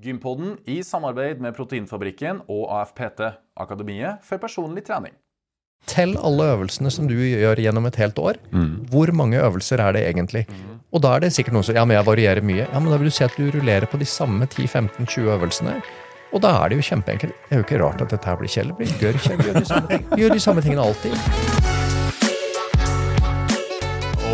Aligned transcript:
Gympodden 0.00 0.54
i 0.64 0.78
samarbeid 0.86 1.42
med 1.44 1.52
Proteinfabrikken 1.56 2.40
og 2.48 2.70
AFPT, 2.72 3.20
Akademiet 3.60 4.22
for 4.24 4.40
personlig 4.40 4.86
trening. 4.86 5.12
Tell 5.88 6.14
alle 6.20 6.46
øvelsene 6.54 6.90
som 6.92 7.06
du 7.08 7.14
gjør 7.16 7.60
gjennom 7.60 7.88
et 7.88 7.98
helt 8.00 8.18
år. 8.20 8.38
Hvor 8.92 9.12
mange 9.16 9.40
øvelser 9.40 9.80
er 9.80 9.96
det 9.96 10.06
egentlig? 10.08 10.46
Og 10.92 11.02
da 11.04 11.14
er 11.16 11.24
det 11.24 11.32
sikkert 11.36 11.56
noen 11.56 11.66
som 11.68 11.76
ja, 11.76 11.84
men 11.84 11.96
jeg 11.98 12.08
varierer 12.08 12.44
mye. 12.44 12.66
Ja, 12.66 12.80
men 12.80 12.92
da 12.92 13.00
vil 13.00 13.08
du 13.12 13.16
si 13.16 13.24
at 13.24 13.36
du 13.36 13.50
rullerer 13.52 13.88
på 13.88 14.00
de 14.00 14.08
samme 14.08 14.48
10-15-20 14.48 15.32
øvelsene. 15.36 15.80
Og 16.32 16.44
da 16.44 16.54
er 16.62 16.70
det 16.70 16.80
jo 16.80 16.88
kjempeenkelt. 16.92 17.36
Det 17.48 17.56
er 17.56 17.60
jo 17.60 17.66
ikke 17.68 17.82
rart 17.84 18.04
at 18.04 18.12
dette 18.14 18.28
her 18.28 18.40
blir 18.40 18.52
kjedelig. 18.52 18.88
Gjør. 19.02 19.20
Gjør 20.16 20.36
de 20.36 20.40
samme 20.40 20.64
tingene 20.64 20.84
alltid. 20.84 21.69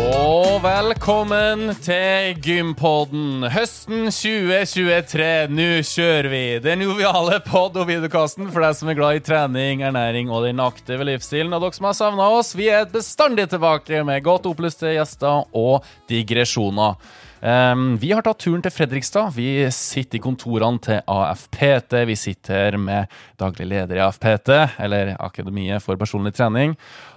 Og 0.07 0.61
velkommen 0.63 1.73
til 1.83 2.37
Gympodden. 2.39 3.43
Høsten 3.51 4.05
2023. 4.07 5.27
Nå 5.51 5.65
kjører 5.83 6.29
vi 6.31 6.41
den 6.63 6.85
joviale 6.85 7.41
pod- 7.43 7.75
og 7.75 7.89
videokasten 7.89 8.47
for 8.53 8.63
deg 8.63 8.77
som 8.79 8.91
er 8.91 8.97
glad 8.99 9.19
i 9.19 9.23
trening, 9.25 9.83
ernæring 9.83 10.31
og 10.31 10.45
den 10.47 10.63
aktive 10.63 11.03
livsstilen. 11.09 11.51
Og 11.51 11.65
dere 11.65 11.75
som 11.75 11.89
har 11.89 11.97
savna 11.99 12.29
oss, 12.37 12.53
vi 12.55 12.69
er 12.71 12.87
bestandig 12.93 13.49
tilbake 13.51 13.99
med 14.07 14.23
godt 14.23 14.47
opplyste 14.47 14.95
gjester 14.95 15.43
og 15.51 15.83
digresjoner. 16.07 16.95
Um, 17.41 17.97
vi 18.01 18.09
har 18.15 18.23
tatt 18.25 18.39
turen 18.41 18.63
til 18.65 18.73
Fredrikstad. 18.73 19.35
Vi 19.35 19.67
sitter 19.73 20.17
i 20.17 20.21
kontorene 20.23 20.81
til 20.81 21.03
AFPT. 21.05 21.93
Vi 22.09 22.15
sitter 22.17 22.77
med 22.81 23.11
daglig 23.37 23.67
leder 23.69 23.99
i 23.99 24.01
AFPT, 24.01 24.49
eller 24.81 25.13
Akademiet 25.21 25.83
for 25.85 25.99
personlig 26.01 26.33
trening. 26.37 26.73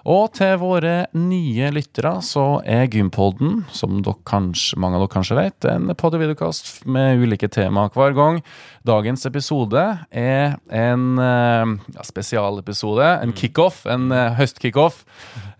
Og 0.08 0.30
til 0.36 0.56
våre 0.60 0.94
nye 1.16 1.70
lyttere 1.72 2.12
så 2.24 2.60
er 2.68 2.88
Gympodden, 2.92 3.64
som 3.72 4.00
kanskje, 4.28 4.78
mange 4.80 4.96
av 4.98 5.04
dere 5.04 5.12
kanskje 5.12 5.38
vet, 5.38 5.68
en 5.68 5.92
podd- 5.96 6.16
og 6.16 6.24
videokast 6.24 6.86
med 6.88 7.20
ulike 7.20 7.48
tema 7.52 7.88
hver 7.92 8.16
gang. 8.16 8.40
Dagens 8.88 9.26
episode 9.28 9.82
er 10.10 10.56
en 10.72 11.20
eh, 11.20 11.74
ja, 11.96 12.06
spesialepisode, 12.06 13.10
en 13.20 13.36
kickoff, 13.36 13.84
en 13.90 14.08
uh, 14.12 14.30
høstkickoff, 14.38 15.02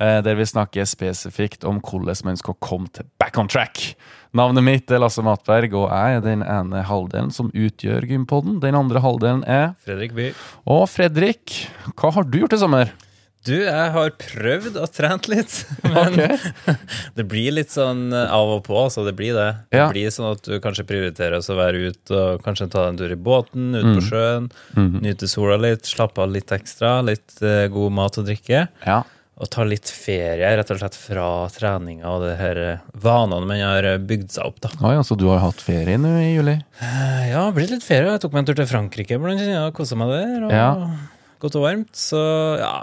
eh, 0.01 0.21
der 0.25 0.39
vi 0.39 0.49
snakker 0.49 0.89
spesifikt 0.89 1.67
om 1.69 1.83
hvordan 1.85 2.25
man 2.25 2.41
skal 2.41 2.57
komme 2.61 2.89
til 2.93 3.09
back 3.21 3.37
on 3.39 3.49
track. 3.49 3.93
Navnet 4.37 4.63
mitt 4.63 4.91
er 4.95 5.01
Lasse 5.03 5.23
Matberg, 5.27 5.73
og 5.75 5.89
jeg 5.91 6.19
er 6.21 6.21
den 6.23 6.43
ene 6.47 6.85
halvdelen 6.87 7.33
som 7.35 7.49
utgjør 7.51 8.05
Gympodden. 8.07 8.61
Den 8.63 8.77
andre 8.79 9.03
halvdelen 9.03 9.43
er 9.51 9.73
Fredrik 9.83 10.15
By. 10.15 10.29
Og 10.71 10.85
Fredrik, 10.93 11.57
hva 11.99 12.13
har 12.15 12.29
du 12.31 12.39
gjort 12.45 12.55
i 12.55 12.61
sommer? 12.63 12.93
Du, 13.43 13.55
jeg 13.57 13.91
har 13.95 14.11
prøvd 14.21 14.75
å 14.77 14.85
trent 14.93 15.25
litt, 15.33 15.55
men 15.95 16.13
det 17.17 17.25
blir 17.27 17.55
litt 17.57 17.73
sånn 17.73 18.11
av 18.13 18.51
og 18.59 18.63
på. 18.67 18.83
så 18.93 19.03
det 19.07 19.15
blir 19.17 19.33
det. 19.35 19.49
Ja. 19.73 19.87
Det 19.89 19.95
blir 19.97 20.13
sånn 20.13 20.29
at 20.37 20.45
du 20.45 20.59
kanskje 20.63 20.85
prioriterer 20.87 21.41
å 21.41 21.57
være 21.57 21.89
ute 21.89 22.19
og 22.21 22.45
kanskje 22.45 22.69
ta 22.71 22.85
en 22.91 23.01
tur 23.01 23.11
i 23.11 23.17
båten, 23.17 23.73
ut 23.75 23.83
Mm. 23.91 23.95
på 23.97 24.03
sjøen, 24.13 24.51
Mhm. 24.77 25.01
nyte 25.09 25.27
sola 25.27 25.57
litt, 25.57 25.89
slappe 25.89 26.21
av 26.23 26.31
litt 26.31 26.53
ekstra, 26.53 27.01
litt 27.03 27.41
uh, 27.43 27.65
god 27.73 27.93
mat 27.97 28.19
og 28.21 28.27
drikke. 28.29 28.69
Ja. 28.87 29.03
Og 29.41 29.49
ta 29.49 29.65
litt 29.65 29.89
ferie 29.89 30.51
rett 30.59 30.71
og 30.75 30.77
slett 30.83 30.97
fra 31.01 31.27
treninga 31.55 32.11
og 32.13 32.25
det 32.27 32.35
her 32.37 32.59
eh, 32.61 32.83
vanene 33.01 33.47
man 33.49 33.63
har 33.65 33.87
eh, 33.89 33.97
bygd 33.97 34.35
seg 34.35 34.51
opp. 34.51 34.59
da. 34.67 34.69
Oi, 34.85 34.93
altså 35.01 35.17
du 35.17 35.25
har 35.31 35.41
hatt 35.41 35.63
ferie 35.65 35.97
nå 36.01 36.11
i 36.21 36.35
juli? 36.35 36.59
Eh, 36.85 37.31
Ja, 37.31 37.47
det 37.49 37.55
blitt 37.57 37.73
litt 37.73 37.87
ferie. 37.87 38.11
Jeg 38.13 38.21
tok 38.27 38.35
meg 38.37 38.43
en 38.43 38.51
tur 38.51 38.59
til 38.61 38.69
Frankrike 38.69 39.17
blant 39.23 39.41
annet, 39.41 39.63
og 39.71 39.73
kosa 39.79 39.97
meg 39.97 40.13
der. 40.13 40.45
Og 40.45 40.53
Ja. 40.53 40.69
Godt 41.41 41.57
og 41.57 41.65
varmt. 41.65 41.95
Så 41.97 42.21
ja, 42.61 42.75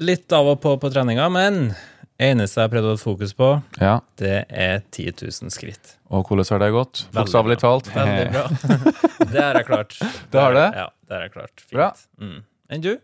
litt 0.00 0.32
av 0.32 0.48
og 0.54 0.62
på 0.64 0.72
på 0.80 0.88
treninga. 0.94 1.28
Men 1.28 1.74
eneste 2.16 2.64
jeg 2.64 2.72
prøvde 2.72 2.94
å 2.94 2.96
ha 2.96 3.02
fokus 3.02 3.36
på, 3.36 3.50
Ja. 3.82 4.00
det 4.16 4.46
er 4.48 4.80
10 4.88 5.12
000 5.20 5.52
skritt. 5.52 5.96
Og 6.08 6.24
hvordan 6.24 6.48
har 6.48 6.64
det 6.64 6.72
gått? 6.72 7.04
Bokstavelig 7.12 7.58
talt. 7.60 7.92
Veldig 7.92 8.32
bra. 8.32 8.48
det 9.34 9.42
har 9.42 9.60
jeg 9.60 9.66
klart. 9.68 9.98
Det 10.32 10.40
har 10.40 10.54
det? 10.56 10.68
Ja, 10.80 10.88
det 11.08 11.12
har 11.18 11.26
jeg 11.28 11.32
klart. 11.36 11.56
Fint. 11.60 11.76
Bra. 11.76 11.92
Mm. 12.22 12.38
Enn 12.72 12.82
du? 12.82 12.96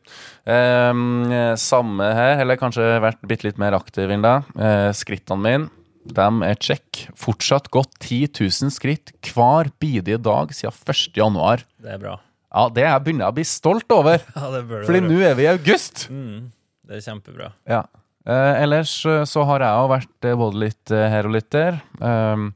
Ehm, 0.51 1.31
samme 1.61 2.09
her, 2.17 2.41
eller 2.43 2.59
kanskje 2.59 2.87
vært 3.03 3.23
bitte 3.29 3.47
litt 3.47 3.61
mer 3.63 3.77
aktiv 3.79 4.11
enn 4.11 4.25
deg. 4.25 4.49
Eh, 4.59 4.91
skrittene 4.97 5.43
mine, 5.45 5.71
de 6.03 6.27
er 6.49 6.59
check. 6.59 7.05
Fortsatt 7.19 7.71
gått 7.71 7.95
10 8.01 8.33
000 8.41 8.75
skritt 8.75 9.15
hver 9.31 9.71
bidige 9.83 10.19
dag 10.19 10.51
siden 10.57 10.75
1. 10.75 11.17
januar. 11.21 11.63
Det 11.79 11.95
er 11.95 12.03
bra. 12.03 12.19
Ja, 12.53 12.69
det 12.69 12.85
er 12.85 12.91
jeg 12.91 13.05
begynner 13.07 13.29
jeg 13.29 13.33
å 13.33 13.39
bli 13.39 13.49
stolt 13.49 13.95
over, 13.97 14.21
Ja, 14.37 14.51
det 14.53 14.67
bør 14.69 14.87
fordi 14.89 15.03
nå 15.07 15.19
er 15.25 15.37
vi 15.39 15.47
i 15.47 15.53
august. 15.55 16.07
Mm, 16.13 16.51
det 16.89 16.99
er 16.99 17.05
kjempebra. 17.07 17.53
Ja. 17.71 17.85
Eh, 18.29 18.63
ellers 18.63 18.93
eh, 19.09 19.25
så 19.27 19.47
har 19.49 19.65
jeg 19.65 19.79
jo 19.79 19.93
vært 19.95 20.27
eh, 20.29 20.39
både 20.39 20.65
litt 20.67 20.93
eh, 20.95 21.09
her 21.11 21.27
og 21.31 21.37
litt 21.39 21.51
der. 21.55 21.81
Um, 21.99 22.51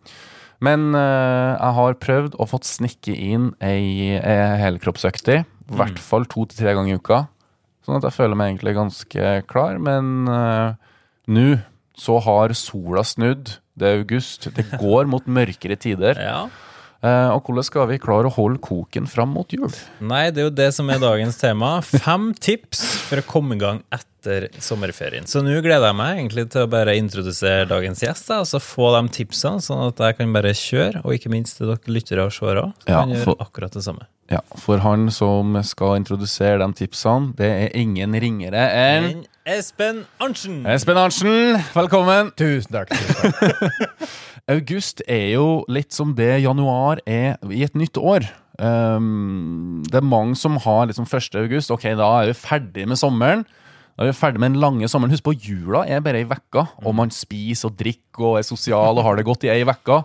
men 0.62 0.90
eh, 0.94 1.52
jeg 1.56 1.76
har 1.78 1.98
prøvd 2.02 2.36
å 2.40 2.46
fått 2.48 2.68
snikke 2.68 3.14
inn 3.14 3.50
ei, 3.64 4.16
ei 4.20 4.36
helkroppsøkt 4.62 5.32
i. 5.32 5.40
I 5.70 5.78
hvert 5.80 5.98
fall 6.02 6.26
to 6.30 6.44
til 6.46 6.60
tre 6.62 6.74
ganger 6.76 6.94
i 6.94 7.00
uka. 7.00 7.24
Sånn 7.86 7.98
at 7.98 8.06
jeg 8.08 8.16
føler 8.16 8.38
meg 8.38 8.52
egentlig 8.54 8.74
ganske 8.76 9.32
klar. 9.50 9.78
Men 9.82 10.28
uh, 10.30 10.74
nå 11.30 11.48
så 11.96 12.18
har 12.22 12.52
sola 12.58 13.02
snudd. 13.06 13.56
Det 13.76 13.88
er 13.90 14.00
august. 14.02 14.48
Det 14.56 14.66
går 14.82 15.08
mot 15.10 15.26
mørkere 15.26 15.76
tider. 15.80 16.18
Ja. 16.22 16.46
Uh, 17.04 17.28
og 17.36 17.44
hvordan 17.46 17.66
skal 17.66 17.84
vi 17.90 17.98
klare 18.02 18.26
å 18.30 18.32
holde 18.34 18.58
koken 18.64 19.06
fram 19.10 19.34
mot 19.36 19.52
jul? 19.52 19.68
Nei, 20.00 20.30
det 20.34 20.42
er 20.42 20.46
jo 20.48 20.54
det 20.58 20.70
som 20.74 20.88
er 20.90 20.98
dagens 21.02 21.36
tema. 21.38 21.76
Fem 21.84 22.30
tips 22.34 22.80
for 23.06 23.20
å 23.20 23.26
komme 23.28 23.54
i 23.54 23.60
gang 23.60 23.82
etter 23.94 24.48
sommerferien. 24.64 25.28
Så 25.30 25.42
nå 25.44 25.58
gleder 25.62 25.90
jeg 25.90 25.98
meg 26.00 26.16
egentlig 26.22 26.46
til 26.54 26.64
å 26.64 26.70
bare 26.72 26.96
introdusere 26.98 27.68
dagens 27.70 28.02
gjest, 28.02 28.32
og 28.34 28.48
så 28.48 28.58
få 28.64 28.88
de 28.96 29.04
tipsene, 29.20 29.62
sånn 29.62 29.84
at 29.90 30.00
jeg 30.02 30.18
kan 30.18 30.32
bare 30.34 30.54
kjøre, 30.56 31.04
og 31.04 31.14
ikke 31.14 31.30
minst 31.30 31.60
til 31.60 31.70
dere 31.70 31.94
lyttere 31.94 32.24
og 32.26 32.34
seere 32.34 32.64
òg, 32.64 32.72
Ja, 32.88 33.02
kan 33.04 33.12
gjøre 33.14 33.28
for- 33.28 33.44
akkurat 33.44 33.76
det 33.76 33.84
samme. 33.86 34.08
Ja, 34.30 34.40
For 34.58 34.82
han 34.82 35.06
som 35.14 35.54
skal 35.62 36.00
introdusere 36.00 36.58
de 36.58 36.66
tipsene, 36.74 37.30
det 37.38 37.46
er 37.46 37.76
ingen 37.78 38.16
ringere 38.18 38.64
enn 38.74 39.04
en 39.12 39.20
Espen 39.46 40.00
Arntzen! 40.18 40.64
Espen 40.66 40.98
Arntzen, 40.98 41.60
velkommen! 41.70 42.32
Tusen 42.34 42.74
takk. 42.74 42.90
Tusen 42.90 43.36
takk. 43.36 44.08
August 44.56 45.04
er 45.06 45.36
jo 45.36 45.46
litt 45.70 45.94
som 45.94 46.16
det 46.18 46.40
januar 46.42 46.98
er 47.06 47.38
i 47.54 47.62
et 47.66 47.78
nytt 47.78 47.98
år. 47.98 48.26
Um, 48.58 49.84
det 49.86 50.00
er 50.00 50.06
mange 50.06 50.34
som 50.38 50.58
har 50.62 50.86
liksom 50.90 51.06
1. 51.06 51.38
august. 51.42 51.70
Ok, 51.74 51.86
da 51.98 52.10
er 52.20 52.32
vi 52.32 52.36
ferdig 52.38 52.86
med 52.90 52.98
sommeren. 52.98 53.46
Da 53.94 54.04
er 54.04 54.10
vi 54.10 54.18
ferdig 54.18 54.42
med 54.42 54.54
den 54.54 54.62
lange 54.62 54.90
sommeren. 54.90 55.14
Husk 55.14 55.26
på, 55.26 55.34
jula 55.34 55.84
er 55.86 56.02
bare 56.02 56.22
ei 56.22 56.28
uke, 56.30 56.66
og 56.82 56.94
man 56.98 57.14
spiser 57.14 57.70
og 57.70 57.78
drikker 57.78 58.32
og 58.32 58.40
er 58.40 58.46
sosial 58.46 58.98
og 58.98 59.06
har 59.06 59.18
det 59.18 59.26
godt 59.26 59.46
i 59.46 59.54
ei 59.54 59.62
uke. 59.66 60.02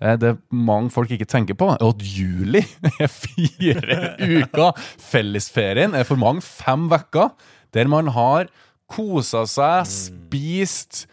Eh, 0.00 0.16
Det 0.20 0.34
mange 0.50 0.90
folk 0.94 1.10
ikke 1.14 1.28
tenker 1.28 1.56
på, 1.58 1.70
er 1.74 1.82
at 1.86 2.02
juli 2.04 2.62
er 3.02 3.08
fire 3.12 4.00
uker. 4.20 4.72
Fellesferien 5.00 5.94
er 5.96 6.04
for 6.08 6.20
mange 6.20 6.44
fem 6.44 6.88
uker, 6.92 7.30
der 7.74 7.88
man 7.90 8.08
har 8.14 8.48
kosa 8.92 9.42
seg, 9.50 9.88
spist, 9.90 11.06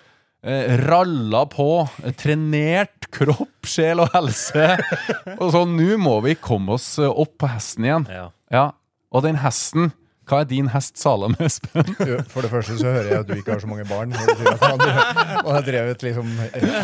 eh, 0.45 0.75
ralla 0.83 1.45
på, 1.49 1.69
eh, 2.03 2.13
trenert 2.19 3.07
kropp, 3.13 3.65
sjel 3.69 4.03
og 4.03 4.11
helse. 4.13 4.67
Og 5.41 5.49
så 5.55 5.63
nå 5.69 5.97
må 6.01 6.19
vi 6.25 6.35
komme 6.37 6.75
oss 6.77 6.95
opp 7.01 7.37
på 7.41 7.49
hesten 7.51 7.87
igjen. 7.89 8.07
Ja. 8.11 8.29
Ja, 8.53 8.67
og 9.13 9.23
den 9.25 9.39
hesten 9.41 9.91
Hva 10.29 10.39
er 10.41 10.45
din 10.47 10.69
hest 10.71 10.95
Salem, 11.01 11.33
Espen? 11.43 11.83
For 12.33 12.45
det 12.45 12.51
første 12.53 12.77
så 12.79 12.87
hører 12.87 13.09
jeg 13.11 13.19
at 13.23 13.27
du 13.27 13.33
ikke 13.35 13.55
har 13.57 13.59
så 13.63 13.67
mange 13.67 13.83
barn. 13.89 14.13
Og 14.15 14.79
du 14.79 15.49
har 15.51 15.65
drevet 15.67 16.05
liksom 16.07 16.29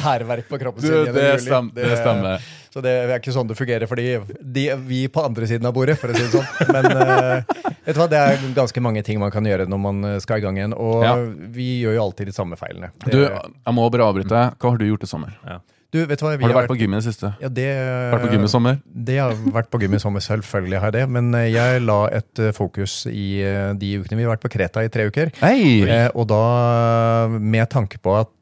hærverk 0.03 0.50
på 0.50 0.59
kroppen 0.59 0.83
Du, 0.83 0.89
sin. 0.89 1.13
det, 1.16 1.27
stem, 1.45 1.69
det 1.75 1.94
stemmer. 2.01 2.44
Så 2.69 2.83
det 2.85 2.91
er 3.07 3.16
ikke 3.16 3.33
sånn 3.33 3.47
det 3.49 3.55
fungerer 3.57 3.88
for 3.89 3.97
de, 3.97 4.66
vi 4.85 4.99
på 5.09 5.23
andre 5.25 5.47
siden 5.49 5.66
av 5.66 5.73
bordet, 5.73 5.95
for 6.01 6.11
å 6.11 6.17
si 6.19 6.28
det 6.28 6.33
sånn. 6.35 6.75
Men 6.75 6.85
uh, 6.91 7.63
vet 7.88 7.95
du 7.95 8.01
hva, 8.03 8.09
det 8.11 8.19
er 8.22 8.44
ganske 8.59 8.83
mange 8.85 9.01
ting 9.07 9.17
man 9.23 9.31
kan 9.33 9.47
gjøre 9.47 9.66
når 9.72 9.81
man 9.88 10.03
eh, 10.11 10.19
skal 10.22 10.44
i 10.44 10.45
gang 10.45 10.59
igjen. 10.59 10.75
Og 10.78 11.01
Ja. 11.07 11.16
vi 11.55 11.69
gjør 11.85 11.95
jo 11.97 12.03
alltid 12.09 12.29
de 12.29 12.35
samme 12.35 12.59
feilene. 12.59 12.91
Det- 13.05 13.16
Du, 13.16 13.23
jeg 13.25 13.73
må 13.79 13.88
bare 13.89 14.05
avbryte. 14.11 14.44
Hva 14.59 14.69
har 14.75 14.78
du 14.78 14.85
gjort 14.91 15.07
i 15.07 15.09
sommer? 15.09 15.33
Du, 15.91 16.05
vet 16.05 16.19
du 16.19 16.23
hva, 16.25 16.35
vi 16.38 16.44
Har 16.45 16.51
du 16.51 16.57
vært 16.59 16.69
på 16.69 16.77
gym 16.77 16.94
i 16.94 16.97
det 17.00 17.05
siste? 17.07 17.31
ja, 17.41 17.50
det, 17.50 17.66
Vært 18.13 18.25
på 18.27 18.31
gym 18.35 18.44
i 18.45 18.50
sommer? 18.51 18.79
Det 19.09 19.17
har 19.17 19.33
vært 19.55 19.69
på 19.73 19.79
gym 19.81 19.95
i 19.97 20.00
sommer, 20.00 20.22
selvfølgelig 20.22 20.79
har 20.83 20.91
jeg 20.91 20.97
det. 21.00 21.05
Men 21.09 21.34
eh, 21.34 21.47
jeg 21.49 21.81
la 21.81 21.99
et 22.14 22.40
eh, 22.46 22.52
fokus 22.53 23.05
i 23.09 23.41
eh, 23.41 23.73
de 23.73 23.96
ukene 23.97 24.19
vi 24.19 24.28
har 24.28 24.35
vært 24.35 24.43
på 24.46 24.52
Kreta 24.53 24.84
i 24.85 24.91
tre 24.93 25.08
uker. 25.09 25.31
Eh, 25.41 26.09
og 26.14 26.28
da 26.29 26.43
med 27.41 27.69
tanke 27.73 27.97
på 28.03 28.14
at 28.19 28.35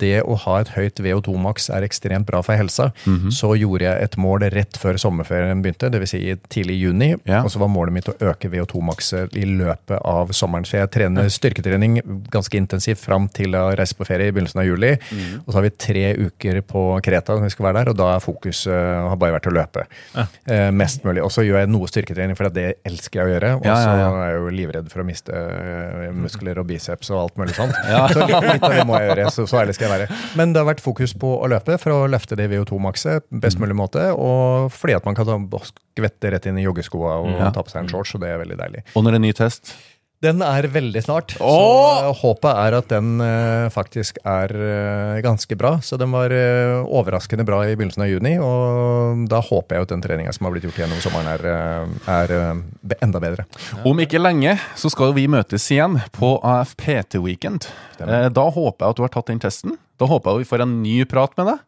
det 0.00 0.22
å 0.24 0.36
ha 0.46 0.54
et 0.62 0.70
høyt 0.72 1.00
VO2-maks 1.04 1.66
er 1.74 1.84
ekstremt 1.84 2.24
bra 2.28 2.40
for 2.44 2.56
helsa, 2.56 2.90
Mhm. 3.06 3.30
så 3.32 3.50
gjorde 3.58 3.84
jeg 3.84 4.02
et 4.06 4.16
mål 4.16 4.46
rett 4.54 4.76
før 4.80 4.96
sommerferien 5.00 5.60
begynte, 5.62 5.90
dvs. 5.92 6.10
Si 6.10 6.20
tidlig 6.50 6.74
i 6.78 6.82
juni. 6.86 7.10
Ja. 7.28 7.42
Og 7.44 7.50
så 7.52 7.60
var 7.60 7.68
målet 7.68 7.92
mitt 7.92 8.08
å 8.08 8.14
øke 8.18 8.48
VO2-makset 8.50 9.36
i 9.36 9.44
løpet 9.46 10.00
av 10.04 10.32
sommeren. 10.34 10.64
Så 10.66 10.78
jeg 10.80 10.90
trener 10.90 11.28
styrketrening 11.30 12.00
ganske 12.32 12.56
intensivt 12.58 12.98
fram 13.02 13.28
til 13.28 13.52
jeg 13.52 13.76
reiser 13.78 13.96
på 14.00 14.06
ferie 14.08 14.28
i 14.28 14.32
begynnelsen 14.34 14.60
av 14.62 14.66
juli. 14.66 14.96
Mhm. 15.10 15.42
Og 15.46 15.52
så 15.52 15.58
har 15.60 15.62
vi 15.68 15.70
tre 15.70 16.06
uker 16.26 16.60
på 16.62 16.86
Kreta 17.04 17.36
når 17.36 17.46
vi 17.46 17.52
skal 17.54 17.66
være 17.68 17.80
der, 17.80 17.90
og 17.92 17.98
da 18.00 18.08
er 18.16 18.22
fokus 18.24 18.64
eh, 18.70 18.98
har 19.10 19.18
bare 19.20 19.36
vært 19.36 19.48
å 19.50 19.54
løpe. 19.54 19.84
Eh, 20.16 20.68
mest 20.74 21.04
mulig. 21.06 21.22
Og 21.24 21.30
så 21.34 21.44
gjør 21.46 21.60
jeg 21.62 21.70
noe 21.70 21.90
styrketrening, 21.90 22.38
for 22.38 22.50
det 22.54 22.66
elsker 22.88 23.20
jeg 23.22 23.28
å 23.28 23.32
gjøre. 23.34 23.52
Og 23.60 23.66
så 23.66 23.74
ja, 23.74 23.94
ja. 24.00 24.08
er 24.10 24.32
jeg 24.32 24.40
jo 24.40 24.52
livredd 24.58 24.90
for 24.92 25.04
å 25.04 25.06
miste 25.06 25.34
eh, 25.36 26.08
muskler 26.16 26.60
og 26.62 26.68
biceps 26.70 27.12
og 27.14 27.22
alt 27.24 27.38
mulig 27.40 27.54
sånt. 27.58 27.76
Så 28.10 28.26
litt, 28.26 28.62
av 28.64 28.72
det 28.74 28.84
må 28.88 28.96
jeg 28.98 29.10
gjøre, 29.10 29.26
så, 29.34 29.44
så 29.48 29.60
ærlig 29.62 29.76
skal 29.76 29.86
jeg 29.86 29.92
være. 30.00 30.18
Men 30.38 30.54
det 30.54 30.60
har 30.62 30.68
vært 30.68 30.82
fokus 30.82 31.12
på 31.20 31.30
å 31.38 31.48
løpe 31.50 31.76
for 31.80 31.94
å 31.94 32.00
løfte 32.10 32.36
det 32.38 32.48
VO2-makset 32.50 33.28
best 33.42 33.60
mulig 33.62 33.76
måte, 33.78 34.10
og 34.16 34.70
fordi 34.74 34.96
at 34.98 35.06
man 35.06 35.16
kan 35.18 35.28
skvette 35.68 36.32
rett 36.34 36.48
inn 36.50 36.58
i 36.60 36.66
joggeskoa 36.66 37.16
og 37.22 37.30
Ja. 37.38 37.50
ta 37.54 37.62
på 37.62 37.72
seg 37.72 37.84
en 37.84 37.92
shorts, 37.92 38.14
og 38.16 38.24
det 38.24 38.32
er 38.34 38.42
veldig 38.42 38.58
deilig. 38.58 38.84
Og 38.94 39.04
når 39.04 39.16
det 39.16 39.20
er 39.20 39.26
ny 39.28 39.32
test? 39.36 39.74
Den 40.20 40.42
er 40.44 40.66
veldig 40.68 41.00
snart. 41.00 41.32
Åh! 41.40 42.00
Så 42.04 42.10
håpet 42.20 42.50
er 42.52 42.74
at 42.76 42.90
den 42.92 43.22
uh, 43.24 43.70
faktisk 43.72 44.18
er 44.20 44.52
uh, 44.52 45.20
ganske 45.24 45.56
bra. 45.56 45.78
Så 45.80 45.96
den 46.00 46.12
var 46.12 46.28
uh, 46.28 46.84
overraskende 46.84 47.46
bra 47.48 47.62
i 47.64 47.72
begynnelsen 47.72 48.04
av 48.04 48.10
juni, 48.10 48.34
og 48.36 49.24
da 49.32 49.40
håper 49.40 49.78
jeg 49.78 49.86
at 49.86 49.94
den 49.94 50.04
treninga 50.04 50.34
som 50.36 50.44
har 50.44 50.52
blitt 50.52 50.66
gjort 50.68 50.82
gjennom 50.82 51.00
sommeren, 51.00 51.30
er, 51.32 51.88
er 52.12 53.00
enda 53.00 53.22
bedre. 53.22 53.46
Om 53.88 54.02
ikke 54.04 54.20
lenge 54.20 54.58
så 54.76 54.92
skal 54.92 55.14
vi 55.16 55.24
møtes 55.30 55.70
igjen 55.72 55.96
på 56.12 56.34
AFPT-weekend. 56.44 57.70
Da 58.00 58.44
håper 58.44 58.84
jeg 58.84 58.90
at 58.92 59.00
du 59.00 59.04
har 59.06 59.14
tatt 59.14 59.32
den 59.32 59.40
testen. 59.40 59.78
Da 60.00 60.08
håper 60.10 60.36
jeg 60.36 60.44
vi 60.44 60.50
får 60.52 60.66
en 60.66 60.80
ny 60.84 60.98
prat 61.08 61.32
med 61.40 61.54
deg. 61.54 61.64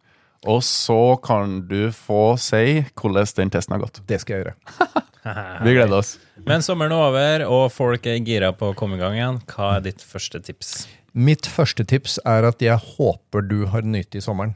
Og 0.52 0.60
så 0.66 1.16
kan 1.24 1.62
du 1.70 1.88
få 1.94 2.34
si 2.42 2.82
hvordan 2.98 3.32
den 3.38 3.54
testen 3.54 3.78
har 3.78 3.84
gått. 3.86 4.02
Det 4.10 4.20
skal 4.20 4.36
jeg 4.36 4.44
gjøre. 4.44 5.02
Vi 5.22 5.74
gleder 5.76 5.98
oss. 6.00 6.16
Men 6.48 6.64
sommeren 6.66 6.92
er 6.96 7.04
over, 7.06 7.44
og 7.46 7.68
folk 7.74 8.06
er 8.10 8.18
gira 8.26 8.50
på 8.56 8.72
å 8.72 8.76
komme 8.78 8.96
i 8.98 9.02
gang 9.02 9.14
igjen. 9.18 9.38
Hva 9.52 9.76
er 9.76 9.84
ditt 9.86 10.02
første 10.02 10.40
tips? 10.42 10.72
Mitt 11.12 11.46
første 11.46 11.84
tips 11.86 12.16
er 12.26 12.46
at 12.48 12.62
jeg 12.64 12.78
håper 12.96 13.44
du 13.46 13.66
har 13.70 13.84
nytt 13.86 14.16
i 14.18 14.22
sommeren. 14.24 14.54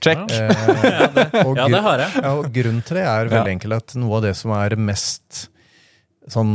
Check. 0.00 0.24
Eh, 0.30 1.44
og 1.46 1.58
Ja, 1.58 1.66
det 1.70 1.82
har 1.84 2.02
jeg. 2.04 2.10
Ja, 2.22 2.32
og 2.38 2.48
grunnen 2.54 2.82
til 2.86 3.00
det 3.00 3.04
er 3.10 3.28
veldig 3.30 3.50
Ja. 3.52 3.54
enkelt 3.58 3.76
at 3.80 3.94
noe 3.98 4.16
av 4.20 4.26
det 4.28 4.34
som 4.38 4.54
er 4.56 4.76
mest 4.78 5.48
sånn 6.30 6.52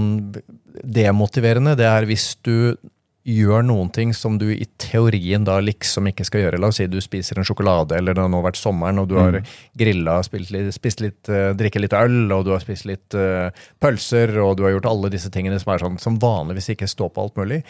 demotiverende, 0.84 1.76
det 1.80 1.88
er 1.90 2.06
hvis 2.10 2.34
du 2.46 2.76
gjør 3.24 3.64
noen 3.64 3.90
ting 3.96 4.12
som 4.16 4.36
du 4.40 4.50
i 4.52 4.66
teorien 4.82 5.46
da 5.48 5.56
liksom 5.64 6.10
ikke 6.10 6.26
skal 6.28 6.44
gjøre. 6.44 6.60
La 6.60 6.70
oss 6.70 6.80
si 6.82 6.88
du 6.92 7.00
spiser 7.04 7.40
en 7.40 7.48
sjokolade, 7.48 7.96
eller 7.98 8.16
det 8.16 8.24
har 8.26 8.32
nå 8.32 8.42
vært 8.44 8.60
sommeren, 8.60 9.00
og 9.00 9.08
du 9.12 9.16
har 9.20 9.40
grilla, 9.80 10.18
spist 10.28 10.52
litt, 10.52 10.74
spist 10.76 11.04
litt 11.04 11.32
uh, 11.32 11.54
drikket 11.56 11.86
litt 11.86 11.96
øl, 11.96 12.26
og 12.36 12.44
du 12.48 12.52
har 12.56 12.64
spist 12.64 12.88
litt 12.90 13.16
uh, 13.16 13.48
pølser, 13.84 14.36
og 14.44 14.58
du 14.60 14.66
har 14.68 14.76
gjort 14.76 14.90
alle 14.92 15.14
disse 15.14 15.32
tingene 15.32 15.62
som 15.62 15.72
sånn 15.80 16.02
som 16.04 16.20
vanligvis 16.20 16.74
ikke 16.76 16.90
står 16.92 17.14
på 17.16 17.24
alt 17.24 17.40
mulig. 17.40 17.64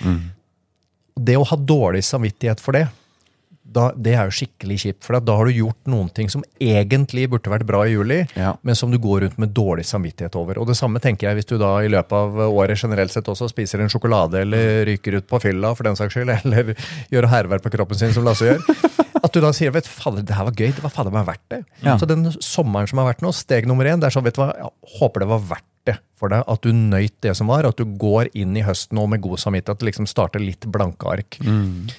Det 1.13 1.37
å 1.37 1.45
ha 1.45 1.57
dårlig 1.59 2.01
samvittighet 2.07 2.61
for 2.63 2.73
det, 2.73 2.87
da, 3.73 3.87
det 3.95 4.13
er 4.15 4.29
jo 4.29 4.35
skikkelig 4.37 4.77
kjipt. 4.83 5.01
For 5.05 5.17
da 5.19 5.35
har 5.39 5.49
du 5.49 5.55
gjort 5.57 5.89
noen 5.89 6.09
ting 6.13 6.29
som 6.31 6.43
egentlig 6.61 7.25
burde 7.31 7.51
vært 7.51 7.65
bra 7.69 7.83
i 7.87 7.93
juli, 7.95 8.21
Ja. 8.39 8.53
men 8.61 8.75
som 8.79 8.91
du 8.93 8.97
går 9.01 9.25
rundt 9.25 9.37
med 9.41 9.53
dårlig 9.57 9.85
samvittighet 9.89 10.35
over. 10.39 10.59
Og 10.61 10.67
det 10.69 10.77
samme 10.79 11.01
tenker 11.03 11.27
jeg 11.29 11.41
hvis 11.41 11.49
du 11.51 11.57
da 11.61 11.73
i 11.83 11.89
løpet 11.91 12.13
av 12.13 12.37
året 12.47 12.77
generelt 12.79 13.11
sett 13.13 13.27
også 13.31 13.49
spiser 13.51 13.81
en 13.83 13.89
sjokolade, 13.91 14.41
eller 14.45 14.85
ryker 14.89 15.17
ut 15.19 15.27
på 15.27 15.41
fylla 15.43 15.73
for 15.75 15.83
den 15.89 15.97
saks 15.99 16.13
skyld, 16.17 16.29
eller 16.43 16.73
gjør 17.13 17.29
hærverk 17.33 17.63
på 17.65 17.73
kroppen 17.75 17.97
sin, 17.99 18.13
som 18.15 18.23
Lasse 18.27 18.45
gjør. 18.53 18.63
At 19.23 19.31
du 19.31 19.39
da 19.39 19.53
sier 19.55 19.71
vet 19.71 19.87
fader, 19.87 20.21
det 20.27 20.35
her 20.35 20.43
var 20.49 20.55
gøy, 20.57 20.71
det 20.75 20.83
var 20.83 20.91
fader 20.91 21.13
meg 21.15 21.25
verdt 21.29 21.45
det. 21.53 21.61
Ja. 21.85 21.93
Så 21.97 22.05
den 22.09 22.25
sommeren 22.43 22.89
som 22.91 22.99
har 22.99 23.07
vært 23.13 23.21
nå, 23.23 23.31
steg 23.35 23.65
nummer 23.69 23.87
én, 23.87 24.01
det 24.01 24.09
er 24.09 24.15
sånn, 24.17 24.25
vet 24.25 24.35
du 24.35 24.41
hva, 24.43 24.49
jeg 24.57 24.97
håper 24.99 25.23
det 25.23 25.29
var 25.31 25.45
verdt 25.53 25.69
det 25.89 25.97
for 26.19 26.31
deg. 26.31 26.43
At 26.47 26.61
du 26.63 26.71
nøyt 26.71 27.15
det 27.25 27.33
som 27.35 27.49
var, 27.51 27.65
at 27.67 27.79
du 27.79 27.83
går 27.99 28.29
inn 28.39 28.55
i 28.55 28.63
høsten 28.63 28.99
og 29.01 29.09
med 29.11 29.21
god 29.25 29.41
samvittighet, 29.41 29.75
at 29.75 29.81
du 29.81 29.87
liksom 29.89 30.07
starter 30.07 30.39
litt 30.43 30.65
blanke 30.71 31.09
ark. 31.11 31.39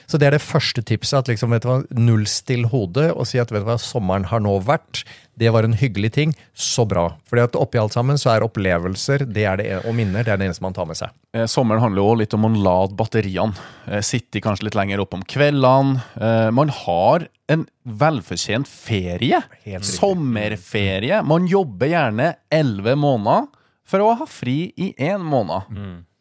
Så 0.08 0.18
det 0.20 0.28
er 0.30 0.36
det 0.38 0.44
første 0.44 0.82
tipset. 0.86 1.18
at 1.18 1.28
liksom, 1.28 1.50
vet 1.52 1.62
du 1.66 1.68
hva, 1.68 1.82
Nullstill 1.98 2.64
hodet 2.72 3.10
og 3.12 3.26
si 3.28 3.38
at 3.42 3.52
vet 3.52 3.64
du 3.64 3.68
hva, 3.68 3.76
sommeren 3.80 4.24
har 4.30 4.40
nå 4.40 4.56
vært. 4.64 5.02
Det 5.36 5.50
var 5.50 5.66
en 5.66 5.74
hyggelig 5.74 6.12
ting. 6.14 6.32
Så 6.54 6.84
bra. 6.88 7.08
Fordi 7.28 7.42
at 7.42 7.56
oppi 7.58 7.80
alt 7.82 7.92
sammen 7.96 8.16
så 8.20 8.30
er 8.36 8.44
opplevelser 8.46 9.26
det 9.26 9.44
er 9.50 9.58
det, 9.60 9.68
og 9.84 9.94
minner 9.98 10.22
det 10.24 10.30
er 10.32 10.38
det 10.40 10.46
eneste 10.48 10.62
man 10.64 10.76
tar 10.76 10.86
med 10.86 10.96
seg. 11.00 11.10
Eh, 11.34 11.44
Sommeren 11.50 11.82
handler 11.82 12.04
jo 12.06 12.14
litt 12.22 12.34
om 12.38 12.46
å 12.46 12.52
lade 12.54 12.94
batteriene. 12.96 13.52
Eh, 13.90 14.00
Sitte 14.06 14.40
kanskje 14.44 14.68
litt 14.70 14.78
lenger 14.78 15.02
opp 15.02 15.14
om 15.18 15.24
kveldene. 15.26 16.00
Eh, 16.16 16.50
Man 16.54 16.70
har 16.70 17.26
en 17.52 17.66
velfortjent 17.84 18.64
ferie. 18.70 19.42
Sommerferie. 19.84 21.18
Man 21.26 21.46
jobber 21.50 21.90
gjerne 21.90 22.30
elleve 22.54 22.94
måneder 22.96 23.50
for 23.88 24.02
å 24.04 24.14
ha 24.20 24.26
fri 24.28 24.72
i 24.80 24.92
én 24.98 25.22
måned. 25.22 25.70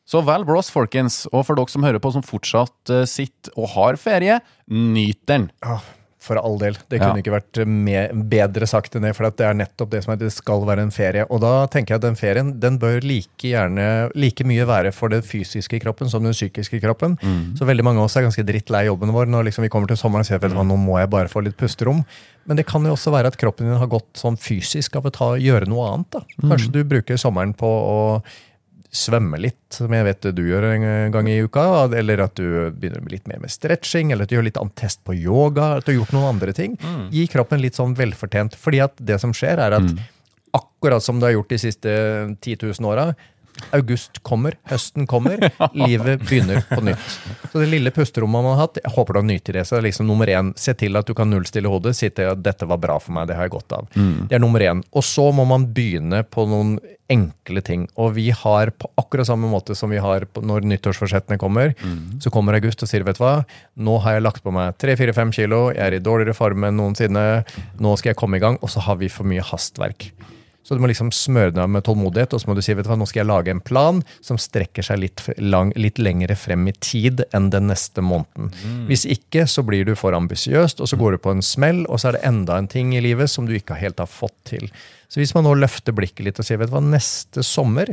Så 0.03 0.19
vel 0.27 0.43
blås, 0.45 0.67
folkens. 0.73 1.23
Og 1.31 1.45
for 1.47 1.55
dere 1.55 1.71
som 1.71 1.85
hører 1.85 2.01
på 2.03 2.11
som 2.11 2.23
fortsatt 2.25 2.91
eh, 2.91 3.05
sitter 3.07 3.53
og 3.55 3.69
har 3.77 3.99
ferie, 4.01 4.41
nyt 4.67 5.21
den. 5.31 5.47
Ah, 5.63 5.83
For 6.23 6.39
all 6.39 6.55
del. 6.57 6.77
Det 6.87 7.01
Ja. 7.01 7.09
kunne 7.09 7.19
ikke 7.19 7.33
vært 7.35 7.65
med, 7.67 8.13
bedre 8.31 8.65
sagt 8.65 8.95
enn 8.95 9.03
det. 9.03 9.11
For 9.17 9.27
det 9.29 9.43
er 9.43 9.53
nettopp 9.59 9.89
det 9.91 10.03
som 10.05 10.13
er 10.13 10.21
det 10.21 10.31
skal 10.31 10.61
være 10.63 10.79
en 10.85 10.91
ferie. 10.95 11.25
Og 11.29 11.41
da 11.43 11.65
tenker 11.67 11.93
jeg 11.93 11.99
at 11.99 12.05
den 12.07 12.15
ferien 12.15 12.53
den 12.63 12.77
bør 12.79 13.01
like 13.03 13.43
gjerne 13.43 14.09
like 14.15 14.45
mye 14.47 14.63
være 14.65 14.93
for 14.95 15.09
den 15.11 15.21
fysiske 15.21 15.81
kroppen 15.83 16.07
som 16.09 16.23
den 16.23 16.31
psykiske 16.31 16.79
kroppen. 16.81 17.17
Så 17.59 17.67
veldig 17.67 17.83
mange 17.83 17.99
av 17.99 18.05
oss 18.07 18.15
er 18.15 18.23
ganske 18.23 18.45
drittlei 18.47 18.85
jobben 18.87 19.11
vår 19.11 19.27
når 19.27 19.49
liksom 19.49 19.63
vi 19.67 19.69
kommer 19.69 19.87
til 19.91 19.97
sommeren 19.99 20.23
og 20.23 20.25
sier 20.31 20.39
at 20.39 20.47
du 20.49 20.55
nå 20.63 20.77
må 20.79 20.97
jeg 21.01 21.09
bare 21.11 21.27
få 21.27 21.43
litt 21.43 21.57
pusterom. 21.59 22.05
Men 22.47 22.57
det 22.57 22.65
kan 22.67 22.83
jo 22.83 22.93
også 22.95 23.11
være 23.11 23.27
at 23.27 23.37
kroppen 23.37 23.67
din 23.67 23.77
har 23.77 23.87
gått 23.87 24.13
sånn 24.15 24.37
fysisk 24.39 24.95
av 24.95 25.03
å 25.03 25.11
ta, 25.11 25.33
gjøre 25.35 25.67
noe 25.67 25.91
annet. 25.91 26.09
da. 26.11 26.23
Kanskje 26.47 26.71
du 26.71 26.83
bruker 26.83 27.15
sommeren 27.19 27.53
på 27.55 27.67
å 27.67 28.23
svømme 28.93 29.39
litt, 29.41 29.57
som 29.73 29.89
jeg 29.93 30.05
vet 30.05 30.27
du 30.37 30.43
gjør 30.45 30.67
en 30.69 31.13
gang 31.13 31.27
i 31.31 31.39
uka, 31.41 31.63
eller 31.97 32.21
at 32.27 32.35
du 32.37 32.69
begynner 32.77 33.01
litt 33.09 33.25
mer 33.29 33.41
med 33.41 33.49
stretching, 33.49 34.11
eller 34.13 34.27
at 34.27 34.29
du 34.29 34.37
gjør 34.37 34.45
litt 34.45 34.59
annen 34.61 34.75
test 34.77 35.01
på 35.07 35.15
yoga, 35.17 35.79
at 35.79 35.87
du 35.87 35.93
har 35.93 35.99
gjort 36.03 36.13
noen 36.13 36.35
andre 36.35 36.53
ting. 36.53 36.77
Gi 37.13 37.25
kroppen 37.31 37.63
litt 37.63 37.79
sånn 37.79 37.95
velfortjent. 37.97 38.53
Fordi 38.59 38.83
at 38.85 38.93
det 39.01 39.17
som 39.23 39.33
skjer, 39.33 39.57
er 39.65 39.79
at 39.79 39.89
akkurat 40.53 41.01
som 41.01 41.17
du 41.17 41.25
har 41.25 41.33
gjort 41.33 41.49
de 41.49 41.57
siste 41.57 41.89
10 41.89 42.61
000 42.61 42.85
åra, 42.85 43.07
august 43.75 44.21
kommer, 44.25 44.57
høsten 44.69 45.07
kommer, 45.09 45.41
livet 45.73 46.23
begynner 46.23 46.63
på 46.69 46.81
nytt. 46.85 47.19
Så 47.51 47.61
det 47.61 47.69
lille 47.71 47.93
pusterommet 47.93 48.43
man 48.43 48.55
har 48.55 48.65
hatt, 48.65 48.79
jeg 48.83 48.93
håper 48.95 49.17
du 49.17 49.21
har 49.21 49.27
nytt 49.27 49.51
i 49.51 49.57
det. 49.59 49.65
Så 49.69 49.81
liksom 49.83 50.09
nummer 50.09 50.29
én, 50.29 50.53
se 50.59 50.73
til 50.77 50.99
at 50.99 51.09
du 51.09 51.13
kan 51.17 51.29
nullstille 51.31 51.69
hodet, 51.71 51.95
si 51.97 52.09
til 52.09 52.31
at 52.33 52.43
dette 52.43 52.67
var 52.69 52.81
bra 52.81 52.97
for 53.01 53.15
meg, 53.15 53.29
det 53.29 53.37
har 53.37 53.47
jeg 53.47 53.55
godt 53.57 53.77
av. 53.77 53.87
Det 54.29 54.37
er 54.37 54.43
nummer 54.43 54.63
én. 54.63 54.83
Og 54.93 55.05
så 55.05 55.29
må 55.35 55.45
man 55.49 55.69
begynne 55.73 56.23
på 56.23 56.47
noen 56.49 56.77
enkle 57.11 57.61
ting. 57.61 57.85
Og 57.99 58.13
vi 58.15 58.29
har 58.31 58.71
på 58.79 58.89
akkurat 58.97 59.27
samme 59.27 59.49
måte 59.51 59.75
som 59.77 59.91
vi 59.91 60.01
har 60.01 60.25
når 60.39 60.65
nyttårsforsettene 60.71 61.37
kommer, 61.41 61.75
så 62.23 62.31
kommer 62.33 62.57
august 62.57 62.81
og 62.83 62.89
sier 62.89 63.05
vet 63.05 63.19
du 63.19 63.23
hva, 63.25 63.43
nå 63.75 63.99
har 64.05 64.17
jeg 64.17 64.25
lagt 64.25 64.43
på 64.43 64.53
meg 64.55 64.77
3-4-5 64.81 65.33
kilo, 65.35 65.65
jeg 65.75 65.83
er 65.83 65.97
i 65.99 66.03
dårligere 66.03 66.33
form 66.37 66.63
enn 66.63 66.79
noensinne, 66.79 67.43
nå 67.83 67.95
skal 67.99 68.13
jeg 68.13 68.21
komme 68.23 68.39
i 68.39 68.43
gang, 68.43 68.57
og 68.61 68.71
så 68.71 68.83
har 68.87 68.97
vi 69.01 69.11
for 69.11 69.27
mye 69.29 69.43
hastverk. 69.45 70.09
Så 70.63 70.75
du 70.75 70.81
må 70.83 70.87
liksom 70.87 71.11
smøre 71.11 71.51
deg 71.51 71.67
med 71.71 71.83
tålmodighet, 71.83 72.33
og 72.33 72.41
så 72.41 72.49
må 72.49 72.55
du 72.55 72.61
si 72.63 72.75
vet 72.75 72.87
du 72.87 72.91
hva, 72.91 72.97
nå 72.99 73.07
skal 73.09 73.23
jeg 73.23 73.29
lage 73.29 73.51
en 73.51 73.63
plan 73.63 73.99
som 74.23 74.39
strekker 74.39 74.85
seg 74.87 75.01
litt, 75.01 75.23
lang, 75.43 75.73
litt 75.75 75.99
lengre 75.99 76.37
frem 76.39 76.65
i 76.71 76.75
tid 76.79 77.25
enn 77.35 77.49
den 77.53 77.67
neste 77.71 78.03
måneden. 78.05 78.53
Hvis 78.87 79.03
ikke 79.09 79.43
så 79.51 79.65
blir 79.67 79.83
du 79.87 79.93
for 79.99 80.15
ambisiøst, 80.15 80.79
og 80.79 80.89
så 80.89 80.99
går 80.99 81.17
du 81.17 81.23
på 81.25 81.35
en 81.35 81.43
smell, 81.43 81.83
og 81.89 81.99
så 81.99 82.09
er 82.09 82.17
det 82.17 82.25
enda 82.31 82.57
en 82.57 82.71
ting 82.71 82.95
i 82.95 83.03
livet 83.03 83.31
som 83.31 83.49
du 83.49 83.55
ikke 83.57 83.79
helt 83.79 83.99
har 83.99 84.09
fått 84.09 84.37
til. 84.55 84.71
Så 85.11 85.19
hvis 85.21 85.35
man 85.35 85.45
nå 85.45 85.53
løfter 85.59 85.93
blikket 85.93 86.25
litt 86.25 86.39
og 86.41 86.47
sier 86.47 86.57
vet 86.61 86.71
du 86.71 86.77
hva, 86.77 86.81
neste 86.81 87.43
sommer 87.45 87.91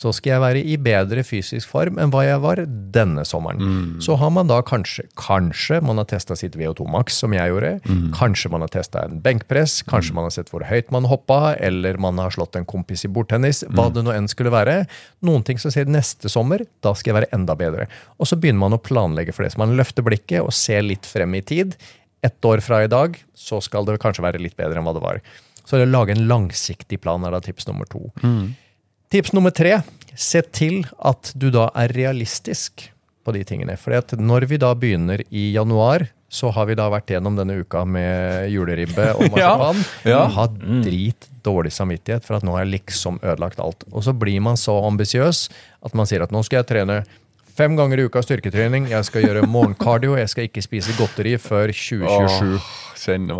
så 0.00 0.14
skal 0.16 0.30
jeg 0.32 0.40
være 0.40 0.60
i 0.64 0.78
bedre 0.80 1.20
fysisk 1.28 1.68
form 1.68 1.98
enn 2.00 2.08
hva 2.08 2.22
jeg 2.24 2.40
var 2.40 2.62
denne 2.94 3.20
sommeren. 3.28 3.60
Så 4.00 4.14
har 4.16 4.30
man 4.32 4.48
da 4.48 4.62
kanskje, 4.64 5.04
kanskje 5.20 5.82
man 5.84 6.00
har 6.00 6.06
testa 6.08 6.32
sitt 6.40 6.56
VO2 6.56 6.86
max, 6.88 7.18
som 7.20 7.34
jeg 7.36 7.52
gjorde. 7.52 7.74
Kanskje 8.16 8.48
man 8.54 8.64
har 8.64 8.72
testa 8.72 9.02
en 9.04 9.18
benkpress, 9.20 9.82
kanskje 9.84 10.16
man 10.16 10.24
har 10.24 10.32
sett 10.32 10.48
hvor 10.48 10.64
høyt 10.64 10.88
man 10.94 11.04
hoppa, 11.10 11.52
eller 11.60 12.00
man 12.00 12.16
har 12.22 12.32
slått 12.32 12.56
en 12.56 12.64
kompis 12.64 13.04
i 13.04 13.12
bordtennis, 13.12 13.60
hva 13.68 13.90
det 13.92 14.06
nå 14.06 14.14
enn 14.16 14.30
skulle 14.32 14.54
være. 14.54 14.86
Noen 15.28 15.44
ting 15.44 15.60
som 15.60 15.74
sier 15.74 15.84
neste 15.84 16.32
sommer, 16.32 16.64
da 16.80 16.94
skal 16.96 17.12
jeg 17.12 17.18
være 17.20 17.30
enda 17.36 17.58
bedre. 17.60 17.84
Og 18.16 18.30
så 18.30 18.40
begynner 18.40 18.64
man 18.64 18.78
å 18.78 18.80
planlegge 18.80 19.36
for 19.36 19.44
det. 19.44 19.52
Så 19.52 19.60
man 19.60 19.76
løfter 19.76 20.06
blikket 20.06 20.40
og 20.40 20.56
ser 20.56 20.80
litt 20.86 21.04
frem 21.04 21.36
i 21.36 21.44
tid. 21.44 21.76
Ett 22.24 22.40
år 22.44 22.64
fra 22.64 22.80
i 22.84 22.88
dag, 22.88 23.20
så 23.36 23.60
skal 23.60 23.84
det 23.84 24.00
kanskje 24.00 24.24
være 24.24 24.40
litt 24.40 24.56
bedre 24.56 24.80
enn 24.80 24.88
hva 24.88 24.96
det 24.96 25.04
var. 25.04 25.20
Så 25.68 25.76
det 25.76 25.86
å 25.86 25.92
lage 25.92 26.16
en 26.16 26.24
langsiktig 26.26 27.02
plan 27.04 27.20
er 27.28 27.36
da 27.36 27.44
tips 27.44 27.68
nummer 27.68 27.84
to. 27.84 28.08
Tips 29.10 29.32
nummer 29.34 29.50
tre, 29.50 29.80
se 30.18 30.42
til 30.54 30.82
at 30.98 31.32
du 31.38 31.50
da 31.54 31.68
er 31.78 31.92
realistisk 31.94 32.88
på 33.24 33.34
de 33.36 33.44
tingene. 33.44 33.76
For 33.80 33.94
når 34.16 34.48
vi 34.50 34.58
da 34.60 34.72
begynner 34.74 35.22
i 35.30 35.50
januar, 35.54 36.06
så 36.30 36.52
har 36.54 36.68
vi 36.70 36.76
da 36.78 36.86
vært 36.92 37.10
gjennom 37.10 37.34
denne 37.38 37.56
uka 37.64 37.82
med 37.84 38.52
juleribbe 38.52 39.08
og 39.16 39.26
marsipan. 39.34 39.80
Ja. 40.06 40.20
og 40.24 40.36
Har 40.36 40.52
drit 40.84 41.26
dårlig 41.44 41.72
samvittighet 41.74 42.26
for 42.26 42.38
at 42.38 42.46
nå 42.46 42.54
har 42.54 42.64
jeg 42.64 42.76
liksom 42.76 43.18
ødelagt 43.22 43.60
alt. 43.62 43.82
Og 43.90 44.04
så 44.06 44.14
blir 44.16 44.38
man 44.44 44.60
så 44.60 44.76
ambisiøs 44.86 45.48
at 45.86 45.96
man 45.98 46.06
sier 46.08 46.22
at 46.22 46.32
nå 46.34 46.44
skal 46.46 46.62
jeg 46.62 46.70
trene 46.70 47.00
fem 47.60 47.76
ganger 47.76 48.00
i 48.00 48.04
uka 48.08 48.22
styrketrening, 48.24 48.86
jeg 48.88 49.04
skal 49.04 49.24
gjøre 49.26 49.42
morgenkardio, 49.50 50.14
jeg 50.16 50.30
skal 50.32 50.46
ikke 50.48 50.62
spise 50.64 50.94
godteri 50.96 51.34
før 51.40 51.72
2027. 51.76 52.54
Åh, 52.56 52.68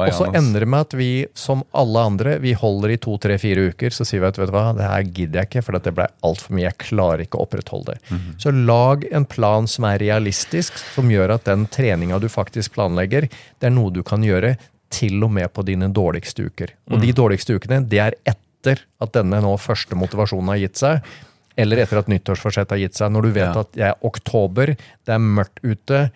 Og 0.09 0.17
så 0.17 0.27
ender 0.37 0.65
det 0.65 0.69
med 0.73 0.87
at 0.87 0.97
vi, 0.97 1.09
som 1.37 1.63
alle 1.77 2.03
andre, 2.11 2.35
vi 2.41 2.53
holder 2.57 2.95
i 2.95 2.99
to, 3.01 3.17
tre, 3.21 3.37
fire 3.41 3.69
uker. 3.73 3.93
Så 3.93 4.07
sier 4.09 4.23
vi 4.23 4.29
at 4.29 4.41
vet 4.41 4.51
du 4.51 4.55
hva, 4.57 4.71
det 4.77 4.89
her 4.89 5.07
gidder 5.09 5.41
jeg 5.43 5.51
ikke, 5.51 5.63
for 5.67 5.77
det 5.77 5.95
ble 5.97 6.09
altfor 6.27 6.57
mye. 6.57 6.67
Jeg 6.69 6.79
klarer 6.85 7.25
ikke 7.25 7.41
å 7.41 7.47
opprettholde 7.47 7.95
det. 7.95 8.03
Mhm. 8.11 8.35
Så 8.45 8.53
lag 8.57 9.07
en 9.11 9.29
plan 9.29 9.69
som 9.71 9.89
er 9.89 10.01
realistisk, 10.05 10.77
som 10.95 11.13
gjør 11.13 11.37
at 11.39 11.49
den 11.49 11.67
treninga 11.73 12.21
du 12.21 12.29
faktisk 12.33 12.77
planlegger, 12.77 13.29
det 13.29 13.71
er 13.71 13.75
noe 13.77 13.93
du 13.93 14.03
kan 14.07 14.25
gjøre 14.25 14.57
til 14.91 15.23
og 15.25 15.33
med 15.33 15.53
på 15.55 15.65
dine 15.65 15.89
dårligste 15.95 16.49
uker. 16.51 16.75
Og 16.91 17.01
de 17.01 17.13
dårligste 17.15 17.55
ukene, 17.57 17.85
det 17.89 18.01
er 18.03 18.17
etter 18.27 18.83
at 19.01 19.13
denne 19.15 19.39
nå 19.41 19.53
første 19.61 19.97
motivasjonen 19.97 20.51
har 20.53 20.59
gitt 20.65 20.81
seg, 20.81 21.13
eller 21.57 21.83
etter 21.83 21.99
at 22.01 22.09
nyttårsforsett 22.13 22.71
har 22.71 22.79
gitt 22.83 22.95
seg. 22.99 23.11
Når 23.13 23.23
du 23.23 23.31
vet 23.33 23.55
Ja. 23.55 23.61
at 23.61 23.73
det 23.73 23.83
er 23.91 23.95
oktober, 24.07 24.67
det 24.77 25.15
er 25.15 25.19
mørkt 25.19 25.59
ute, 25.65 26.11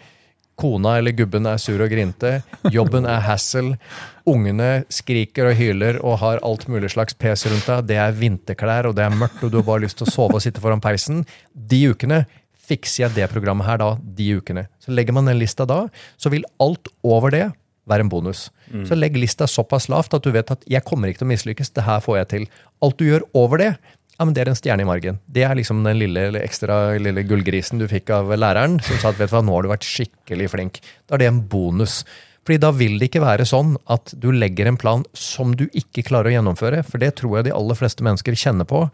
kona 0.57 0.99
eller 0.99 1.11
gubben 1.12 1.47
er 1.50 1.57
sur 1.59 1.81
og 1.83 1.91
grinte, 1.91 2.43
jobben 2.71 3.05
er 3.11 3.19
hassle, 3.26 3.76
ungene 4.25 4.85
skriker 4.88 5.50
og 5.50 5.57
hyler 5.59 5.99
og 6.05 6.19
har 6.23 6.38
alt 6.47 6.69
mulig 6.71 6.93
slags 6.95 7.17
pes 7.19 7.43
rundt 7.50 7.67
deg, 7.67 7.87
det 7.91 7.97
er 7.99 8.12
vinterklær 8.14 8.87
og 8.87 8.95
det 8.95 9.03
er 9.09 9.17
mørkt 9.19 9.43
og 9.43 9.50
du 9.50 9.59
har 9.59 9.67
bare 9.67 9.83
lyst 9.83 9.99
til 9.99 10.07
å 10.07 10.12
sove 10.14 10.38
og 10.38 10.45
sitte 10.45 10.62
foran 10.62 10.81
peisen. 10.85 11.25
De 11.55 11.83
ukene 11.91 12.23
fikser 12.64 13.05
jeg 13.09 13.14
det 13.19 13.26
programmet 13.35 13.67
her 13.67 13.83
da, 13.83 13.91
de 14.00 14.31
ukene. 14.38 14.69
Så 14.81 14.95
legger 14.95 15.12
man 15.12 15.26
den 15.29 15.38
lista 15.43 15.67
da, 15.69 15.88
så 16.17 16.31
vil 16.33 16.47
alt 16.62 16.87
over 17.05 17.35
det 17.35 17.49
være 17.91 18.07
en 18.07 18.09
bonus. 18.09 18.47
Så 18.88 18.97
legg 18.97 19.19
lista 19.21 19.45
såpass 19.50 19.91
lavt 19.93 20.14
at 20.17 20.23
du 20.25 20.31
vet 20.33 20.49
at 20.55 20.62
jeg 20.71 20.81
kommer 20.87 21.11
ikke 21.11 21.21
til 21.21 21.26
å 21.29 21.33
mislykkes, 21.35 21.75
det 21.76 21.85
her 21.85 22.00
får 22.00 22.17
jeg 22.23 22.29
til. 22.31 22.47
Alt 22.81 22.97
du 22.97 23.05
gjør 23.11 23.26
over 23.37 23.61
det, 23.61 23.75
ja, 24.14 24.25
men 24.25 24.35
det 24.35 24.44
er 24.44 24.50
en 24.52 24.59
stjerne 24.59 24.85
i 24.85 24.87
margen. 24.87 25.16
Det 25.26 25.42
er 25.42 25.56
liksom 25.59 25.80
den 25.83 25.99
lille 25.99 26.28
eller 26.28 26.44
ekstra 26.47 26.94
lille 27.02 27.25
gullgrisen 27.26 27.80
du 27.83 27.88
fikk 27.90 28.12
av 28.14 28.30
læreren, 28.38 28.78
som 28.85 29.00
sa 29.02 29.11
at 29.11 29.18
vet 29.18 29.33
du 29.33 29.35
hva, 29.35 29.42
nå 29.42 29.56
har 29.56 29.66
du 29.66 29.73
vært 29.73 29.88
skikkelig 29.88 30.52
flink. 30.52 30.78
Da 31.09 31.16
er 31.16 31.25
det 31.25 31.33
en 31.33 31.42
bonus. 31.50 32.04
Fordi 32.44 32.61
da 32.61 32.71
vil 32.76 32.99
det 33.00 33.09
ikke 33.09 33.25
være 33.25 33.47
sånn 33.49 33.73
at 33.90 34.12
du 34.21 34.28
legger 34.30 34.68
en 34.68 34.78
plan 34.78 35.02
som 35.16 35.54
du 35.56 35.64
ikke 35.73 36.04
klarer 36.06 36.28
å 36.30 36.35
gjennomføre, 36.37 36.83
for 36.87 37.00
det 37.00 37.14
tror 37.18 37.38
jeg 37.38 37.49
de 37.49 37.54
aller 37.56 37.78
fleste 37.78 38.04
mennesker 38.04 38.37
kjenner 38.37 38.68
på. 38.68 38.85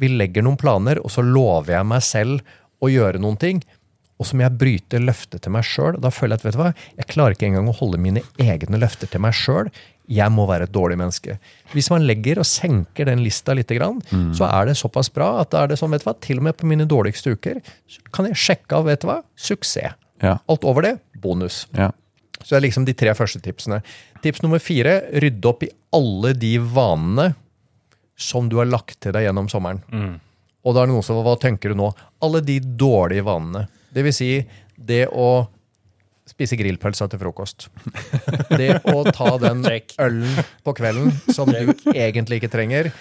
Vi 0.00 0.08
legger 0.10 0.42
noen 0.46 0.58
planer, 0.58 0.98
og 1.04 1.12
så 1.12 1.22
lover 1.22 1.76
jeg 1.76 1.90
meg 1.92 2.02
selv 2.02 2.54
å 2.80 2.90
gjøre 2.90 3.20
noen 3.22 3.36
ting, 3.38 3.60
og 4.18 4.26
så 4.26 4.38
må 4.38 4.44
jeg 4.46 4.56
bryte 4.58 5.00
løftet 5.02 5.42
til 5.44 5.52
meg 5.52 5.66
sjøl. 5.68 5.98
Da 6.00 6.10
føler 6.14 6.34
jeg 6.34 6.40
at 6.40 6.46
vet 6.46 6.56
du 6.56 6.60
hva, 6.62 6.72
jeg 6.96 7.10
klarer 7.10 7.36
ikke 7.36 7.48
engang 7.50 7.68
å 7.68 7.76
holde 7.76 8.00
mine 8.00 8.22
egne 8.40 8.80
løfter 8.80 9.10
til 9.10 9.20
meg 9.20 9.36
sjøl. 9.36 9.68
Jeg 10.10 10.32
må 10.34 10.44
være 10.48 10.66
et 10.68 10.72
dårlig 10.74 10.98
menneske. 11.00 11.38
Hvis 11.72 11.88
man 11.92 12.04
legger 12.04 12.42
og 12.42 12.48
senker 12.48 13.08
den 13.08 13.22
lista 13.24 13.54
litt, 13.56 13.70
så 14.36 14.48
er 14.50 14.68
det 14.68 14.76
såpass 14.76 15.08
bra 15.12 15.30
at 15.40 15.52
da 15.54 15.62
er 15.64 15.72
det 15.72 15.78
sånn, 15.80 15.94
vet 15.94 16.04
du 16.04 16.08
hva, 16.10 16.16
til 16.20 16.42
og 16.42 16.48
med 16.48 16.58
på 16.60 16.68
mine 16.68 16.84
dårligste 16.88 17.32
uker 17.32 17.60
kan 18.12 18.28
jeg 18.28 18.36
sjekke 18.36 18.76
av 18.76 18.88
vet 18.90 19.00
du 19.00 19.08
hva, 19.08 19.22
suksess. 19.36 19.96
Ja. 20.22 20.38
Alt 20.48 20.64
over 20.64 20.84
det 20.84 20.98
bonus. 21.20 21.64
Ja. 21.76 21.90
Så 22.44 22.52
det 22.52 22.58
er 22.58 22.66
liksom 22.66 22.84
de 22.84 22.94
tre 22.96 23.14
første 23.16 23.40
tipsene. 23.42 23.80
Tips 24.24 24.44
nummer 24.44 24.60
fire 24.62 24.98
rydde 25.22 25.48
opp 25.48 25.64
i 25.64 25.72
alle 25.96 26.34
de 26.36 26.52
vanene 26.60 27.30
som 28.20 28.48
du 28.48 28.58
har 28.60 28.68
lagt 28.68 28.98
til 29.02 29.14
deg 29.16 29.26
gjennom 29.26 29.48
sommeren. 29.50 29.80
Og 30.64 30.76
da 30.76 30.82
er 30.82 30.88
det 30.88 30.94
noen 30.94 31.04
som 31.04 31.18
Hva 31.24 31.34
tenker 31.40 31.72
du 31.72 31.78
nå? 31.80 31.90
Alle 32.24 32.40
de 32.44 32.60
dårlige 32.60 33.24
vanene. 33.26 33.66
Det 33.92 34.04
vil 34.06 34.16
si 34.16 34.30
det 34.76 35.06
å 35.08 35.46
spise 36.28 36.56
grillpølsa 36.58 37.08
til 37.12 37.20
frokost. 37.20 37.68
Det 38.60 38.80
å 38.90 39.02
ta 39.12 39.34
den 39.42 39.64
ølen 39.64 40.44
på 40.64 40.76
kvelden 40.76 41.12
som 41.34 41.50
du 41.50 41.74
egentlig 41.94 42.40
ikke 42.40 42.52
trenger. 42.52 42.92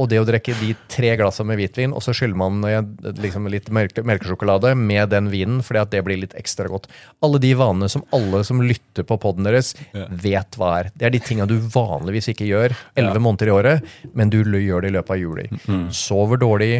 Og 0.00 0.08
det 0.08 0.22
å 0.22 0.24
drikke 0.24 0.54
de 0.56 0.70
tre 0.90 1.10
glassene 1.20 1.50
med 1.50 1.58
hvitvin, 1.60 1.92
og 1.92 2.00
så 2.00 2.14
skyller 2.16 2.38
man 2.40 2.62
eh, 2.64 2.78
liksom 3.20 3.44
litt 3.52 3.68
melkesjokolade 3.68 4.72
med 4.78 5.10
den 5.12 5.28
vinen, 5.30 5.58
fordi 5.62 5.82
at 5.82 5.92
det 5.92 6.00
blir 6.06 6.16
litt 6.22 6.36
ekstra 6.38 6.64
godt. 6.72 6.88
Alle 7.22 7.40
de 7.42 7.50
vanene 7.60 7.90
som 7.92 8.04
alle 8.16 8.40
som 8.48 8.62
lytter 8.64 9.04
på 9.06 9.18
poden 9.20 9.44
deres, 9.44 9.74
vet 9.92 10.56
hva 10.56 10.72
er. 10.80 10.90
Det 10.96 11.06
er 11.06 11.12
de 11.12 11.20
tinga 11.22 11.46
du 11.46 11.58
vanligvis 11.60 12.30
ikke 12.32 12.48
gjør 12.48 12.72
elleve 12.96 13.20
måneder 13.22 13.52
i 13.52 13.54
året, 13.58 13.92
men 14.16 14.32
du 14.32 14.40
gjør 14.40 14.86
det 14.86 14.94
i 14.94 14.96
løpet 14.96 15.12
av 15.12 15.20
juli. 15.20 15.46
Sover 15.92 16.40
dårlig. 16.40 16.72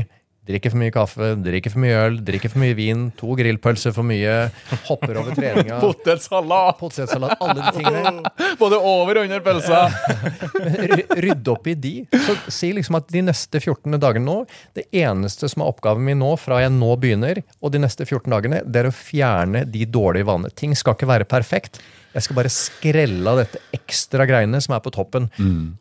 Drikker 0.43 0.73
for 0.73 0.81
mye 0.81 0.91
kaffe, 0.91 1.27
drikker 1.39 1.71
for 1.71 1.79
mye 1.85 1.99
øl, 2.03 2.17
drikker 2.27 2.51
for 2.51 2.59
mye 2.59 2.75
vin, 2.75 3.05
to 3.15 3.37
grillpølser 3.39 3.93
for 3.95 4.03
mye, 4.07 4.33
hopper 4.89 5.21
over 5.21 5.37
treninga, 5.39 5.77
Potetsalat! 5.79 6.81
potetsalat, 6.81 7.37
alle 7.39 7.61
de 7.61 7.75
tingene. 7.77 8.33
Både 8.63 8.81
over 8.81 9.21
og 9.21 9.29
under 9.29 9.45
pølsa. 9.47 9.85
Rydde 11.15 11.55
opp 11.55 11.71
i 11.71 11.77
de. 11.79 11.95
Så 12.27 12.35
si 12.51 12.73
liksom 12.75 12.99
at 12.99 13.07
de 13.15 13.23
neste 13.29 13.63
14 13.63 13.95
dagene 14.03 14.27
nå, 14.27 14.37
det 14.75 14.89
eneste 15.05 15.47
som 15.53 15.63
er 15.63 15.71
oppgaven 15.71 16.03
min 16.11 16.19
nå, 16.19 16.35
fra 16.43 16.59
jeg 16.65 16.75
nå 16.75 16.91
begynner, 16.99 17.45
og 17.63 17.77
de 17.77 17.85
neste 17.87 18.03
14 18.09 18.27
dagene, 18.35 18.65
det 18.67 18.83
er 18.83 18.91
å 18.91 18.95
fjerne 18.99 19.63
de 19.71 19.87
dårlige 19.87 20.27
vanene. 20.27 20.51
Ting 20.59 20.75
skal 20.75 20.99
ikke 20.99 21.13
være 21.13 21.29
perfekt. 21.31 21.79
Jeg 22.13 22.23
skal 22.27 22.37
bare 22.37 22.51
skrelle 22.53 23.31
av 23.33 23.39
dette 23.41 23.61
ekstra 23.77 24.27
greiene 24.29 24.61
som 24.61 24.75
er 24.77 24.83
på 24.85 24.93
toppen. 24.95 25.29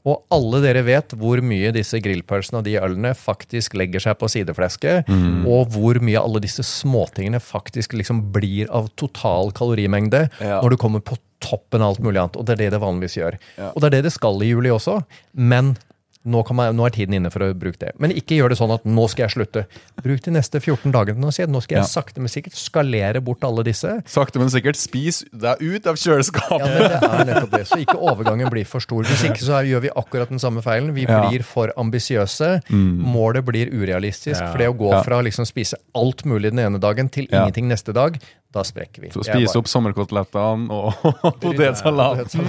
Og 0.08 0.24
alle 0.32 0.62
dere 0.64 0.84
vet 0.88 1.16
hvor 1.20 1.42
mye 1.44 1.74
disse 1.76 2.00
grillpølsene 2.04 2.62
og 2.62 2.68
de 2.68 2.78
ølene 2.80 3.12
faktisk 3.18 3.76
legger 3.80 4.00
seg 4.04 4.18
på 4.22 4.30
sideflesket, 4.32 5.10
og 5.46 5.74
hvor 5.76 6.00
mye 6.04 6.22
alle 6.22 6.42
disse 6.44 6.64
småtingene 6.68 7.42
faktisk 7.44 7.94
liksom 8.00 8.24
blir 8.36 8.72
av 8.72 8.90
total 8.96 9.52
kalorimengde 9.58 10.30
Ja. 10.42 10.62
når 10.62 10.70
du 10.72 10.78
kommer 10.78 11.00
på 11.04 11.18
toppen 11.42 11.82
av 11.82 11.96
alt 11.96 12.00
mulig 12.06 12.20
annet. 12.22 12.36
Og 12.38 12.46
det 12.46 12.54
er 12.54 12.60
det 12.66 12.72
det 12.76 12.82
vanligvis 12.82 13.18
gjør. 13.18 13.38
Og 13.74 13.82
det 13.82 13.88
er 13.90 13.96
det 13.98 14.04
det 14.10 14.14
skal 14.14 14.42
i 14.44 14.52
juli 14.54 14.70
også. 14.70 15.00
Men 15.34 15.76
nå, 16.24 16.44
kan 16.46 16.56
man, 16.56 16.75
nå 16.78 16.86
er 16.86 16.92
tiden 16.94 17.16
inne 17.18 17.32
for 17.34 17.40
å 17.42 17.54
bruke 17.58 17.80
det. 17.80 17.94
Men 17.98 18.12
ikke 18.12 18.36
gjør 18.38 18.50
det 18.54 18.58
sånn 18.60 18.74
at 18.75 18.84
nå 18.86 19.08
skal 19.10 19.25
jeg 19.28 19.34
slutte. 19.36 19.63
Bruk 20.04 20.22
de 20.22 20.32
neste 20.36 20.60
14 20.62 20.92
dagene 20.94 21.25
å 21.25 21.34
si 21.34 21.42
at 21.42 21.50
nå 21.50 21.62
skal 21.63 21.80
jeg 21.80 21.84
Ja. 21.84 21.90
sakte, 21.90 22.20
men 22.22 22.28
sikkert 22.30 22.54
skalere 22.54 23.22
bort 23.25 23.44
alle 23.44 23.63
disse. 23.63 24.04
Sakte, 24.06 24.38
men 24.38 24.50
sikkert 24.54 24.75
spis 24.78 25.24
deg 25.34 25.58
ut 25.62 25.88
av 25.88 25.98
Ja, 25.98 26.04
kjøleskapet. 26.04 26.62
men 26.62 26.78
det 26.78 27.10
er 27.10 27.25
nettopp 27.25 27.51
det. 27.58 27.63
Så 27.68 27.80
ikke 27.82 27.98
overgangen 27.98 28.50
blir 28.54 28.66
for 28.70 28.80
stor. 28.80 29.04
Hvis 29.04 29.24
ikke 29.25 29.42
så 29.42 29.58
er- 29.62 29.66
gjør 29.72 29.82
vi 29.82 29.90
akkurat 29.90 30.30
den 30.30 30.38
samme 30.40 30.62
feilen. 30.62 30.94
Vi 30.94 31.08
Ja. 31.10 31.28
blir 31.30 31.44
for 31.44 31.74
ambisiøse. 31.75 32.62
Målet 32.70 33.44
blir 33.44 33.72
urealistisk. 33.74 34.40
Ja. 34.42 34.51
For 34.51 34.58
det 34.60 34.68
å 34.70 34.78
gå 34.78 34.92
Ja. 34.92 35.01
fra 35.01 35.22
liksom 35.22 35.46
spise 35.46 35.74
alt 35.96 36.24
mulig 36.24 36.51
den 36.54 36.60
ene 36.60 36.80
dagen 36.80 37.10
til 37.10 37.28
Ja. 37.32 37.46
ingenting 37.48 37.68
neste 37.68 37.94
dag, 37.94 38.20
da 38.54 38.62
sprekker 38.63 39.00
vi. 39.00 39.08
Så 39.10 39.24
spise 39.24 39.32
spis 39.34 39.54
bare- 39.54 39.58
opp 39.58 39.68
sommerkotelettene 39.68 40.70
og 40.70 40.94
potetsalaten. 41.42 42.46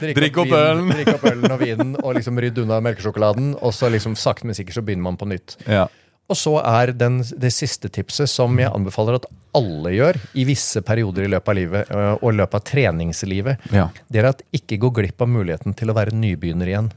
Drikk 0.00 0.38
opp 0.38 0.48
ølen. 0.56 0.90
Drikk 0.90 1.14
opp 1.14 1.24
ølen 1.30 1.50
og 1.52 1.60
vinen 1.60 1.96
og 2.02 2.14
liksom 2.16 2.38
rydd 2.40 2.58
unna 2.62 2.79
melkesjokoladen. 2.84 3.54
Og 3.60 3.74
så 3.76 3.90
liksom 3.92 4.16
sakte, 4.18 4.46
men 4.48 4.56
sikkert 4.58 4.78
så 4.80 4.84
begynner 4.86 5.08
man 5.10 5.18
på 5.20 5.28
nytt. 5.30 5.56
Ja. 5.66 5.86
Og 6.30 6.38
så 6.38 6.52
er 6.62 6.92
den, 6.94 7.18
det 7.42 7.50
siste 7.50 7.88
tipset 7.90 8.30
som 8.30 8.54
jeg 8.60 8.70
anbefaler 8.70 9.16
at 9.18 9.24
alle 9.58 9.90
gjør 9.96 10.18
i 10.38 10.44
visse 10.46 10.78
perioder 10.86 11.24
i 11.26 11.30
løpet 11.32 11.50
av 11.50 11.56
livet, 11.58 11.88
øh, 11.90 12.12
og 12.20 12.28
i 12.30 12.36
løpet 12.38 12.54
av 12.60 12.66
treningslivet, 12.70 13.64
Ja. 13.74 13.88
det 14.06 14.20
er 14.22 14.28
at 14.28 14.44
ikke 14.54 14.78
gå 14.78 14.92
glipp 15.00 15.24
av 15.24 15.28
muligheten 15.32 15.74
til 15.74 15.90
å 15.90 15.96
være 15.98 16.14
nybegynner 16.14 16.70
igjen. 16.70 16.92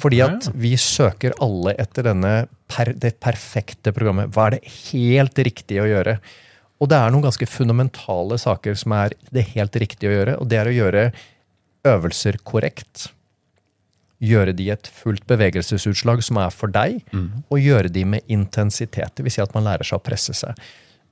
Fordi 0.00 0.22
at 0.24 0.48
vi 0.58 0.72
søker 0.80 1.34
alle 1.44 1.74
etter 1.78 2.02
denne 2.08 2.30
per, 2.66 2.94
det 2.98 3.20
perfekte 3.20 3.92
programmet. 3.94 4.32
Hva 4.32 4.46
er 4.48 4.56
det 4.56 4.72
helt 4.88 5.36
riktige 5.38 5.84
å 5.84 5.90
gjøre? 5.90 6.16
Og 6.80 6.88
det 6.90 6.96
er 6.98 7.12
noen 7.12 7.22
ganske 7.28 7.46
fundamentale 7.46 8.40
saker 8.42 8.74
som 8.74 8.96
er 8.96 9.12
det 9.30 9.44
helt 9.52 9.76
riktige 9.78 10.08
å 10.10 10.16
gjøre, 10.16 10.38
og 10.40 10.48
det 10.50 10.58
er 10.58 10.70
å 10.72 10.74
gjøre 10.74 11.04
øvelser 11.92 12.40
korrekt. 12.42 13.10
Gjøre 14.22 14.54
de 14.54 14.68
et 14.70 14.88
fullt 15.02 15.24
bevegelsesutslag 15.26 16.22
som 16.22 16.38
er 16.38 16.54
for 16.54 16.70
deg, 16.70 17.00
og 17.50 17.58
gjøre 17.58 17.90
de 17.90 18.04
med 18.06 18.28
intensitet. 18.30 19.16
Det 19.16 19.26
vil 19.26 19.34
si 19.34 19.42
at 19.42 19.54
man 19.56 19.66
lærer 19.66 19.88
seg 19.88 19.98
å 19.98 20.04
presse 20.06 20.36
seg. 20.38 20.58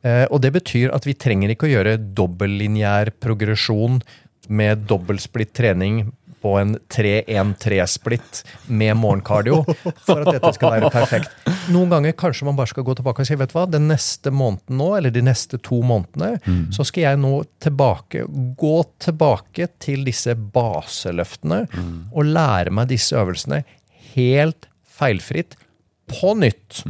Eh, 0.06 0.24
og 0.30 0.40
det 0.44 0.52
betyr 0.54 0.94
at 0.94 1.04
vi 1.04 1.16
trenger 1.18 1.52
ikke 1.52 1.66
å 1.68 1.74
gjøre 1.74 1.98
dobbeltlineær 1.98 3.12
progresjon 3.20 3.98
med 4.48 4.86
dobbeltsplitt 4.88 5.52
trening 5.54 6.06
på 6.40 6.54
en 6.60 6.76
3-1-3-splitt 6.92 8.42
med 8.72 8.96
morgenkardio 8.96 9.60
for 10.06 10.22
at 10.22 10.30
dette 10.32 10.52
skal 10.56 10.76
være 10.76 10.90
perfekt. 10.94 11.34
Noen 11.72 11.90
ganger 11.92 12.16
kanskje 12.16 12.46
man 12.48 12.56
bare 12.58 12.70
skal 12.72 12.86
gå 12.86 12.94
tilbake 12.98 13.24
og 13.24 13.28
si 13.28 13.36
vet 13.36 13.52
du 13.52 13.56
hva, 13.58 13.66
den 13.68 13.88
neste 13.90 14.32
måneden 14.32 14.80
nå, 14.80 14.88
eller 14.96 15.12
de 15.14 15.22
neste 15.26 15.60
to 15.62 15.82
månedene, 15.84 16.40
så 16.72 16.86
skal 16.88 17.04
jeg 17.04 17.20
nå 17.20 17.34
tilbake, 17.60 18.24
gå 18.60 18.76
tilbake 19.04 19.68
til 19.84 20.04
disse 20.08 20.34
baseløftene 20.54 21.66
og 22.10 22.24
lære 22.32 22.72
meg 22.72 22.88
disse 22.92 23.16
øvelsene 23.20 23.62
helt 24.14 24.66
feilfritt 25.00 25.54
på 26.10 26.34
nytt. 26.40 26.82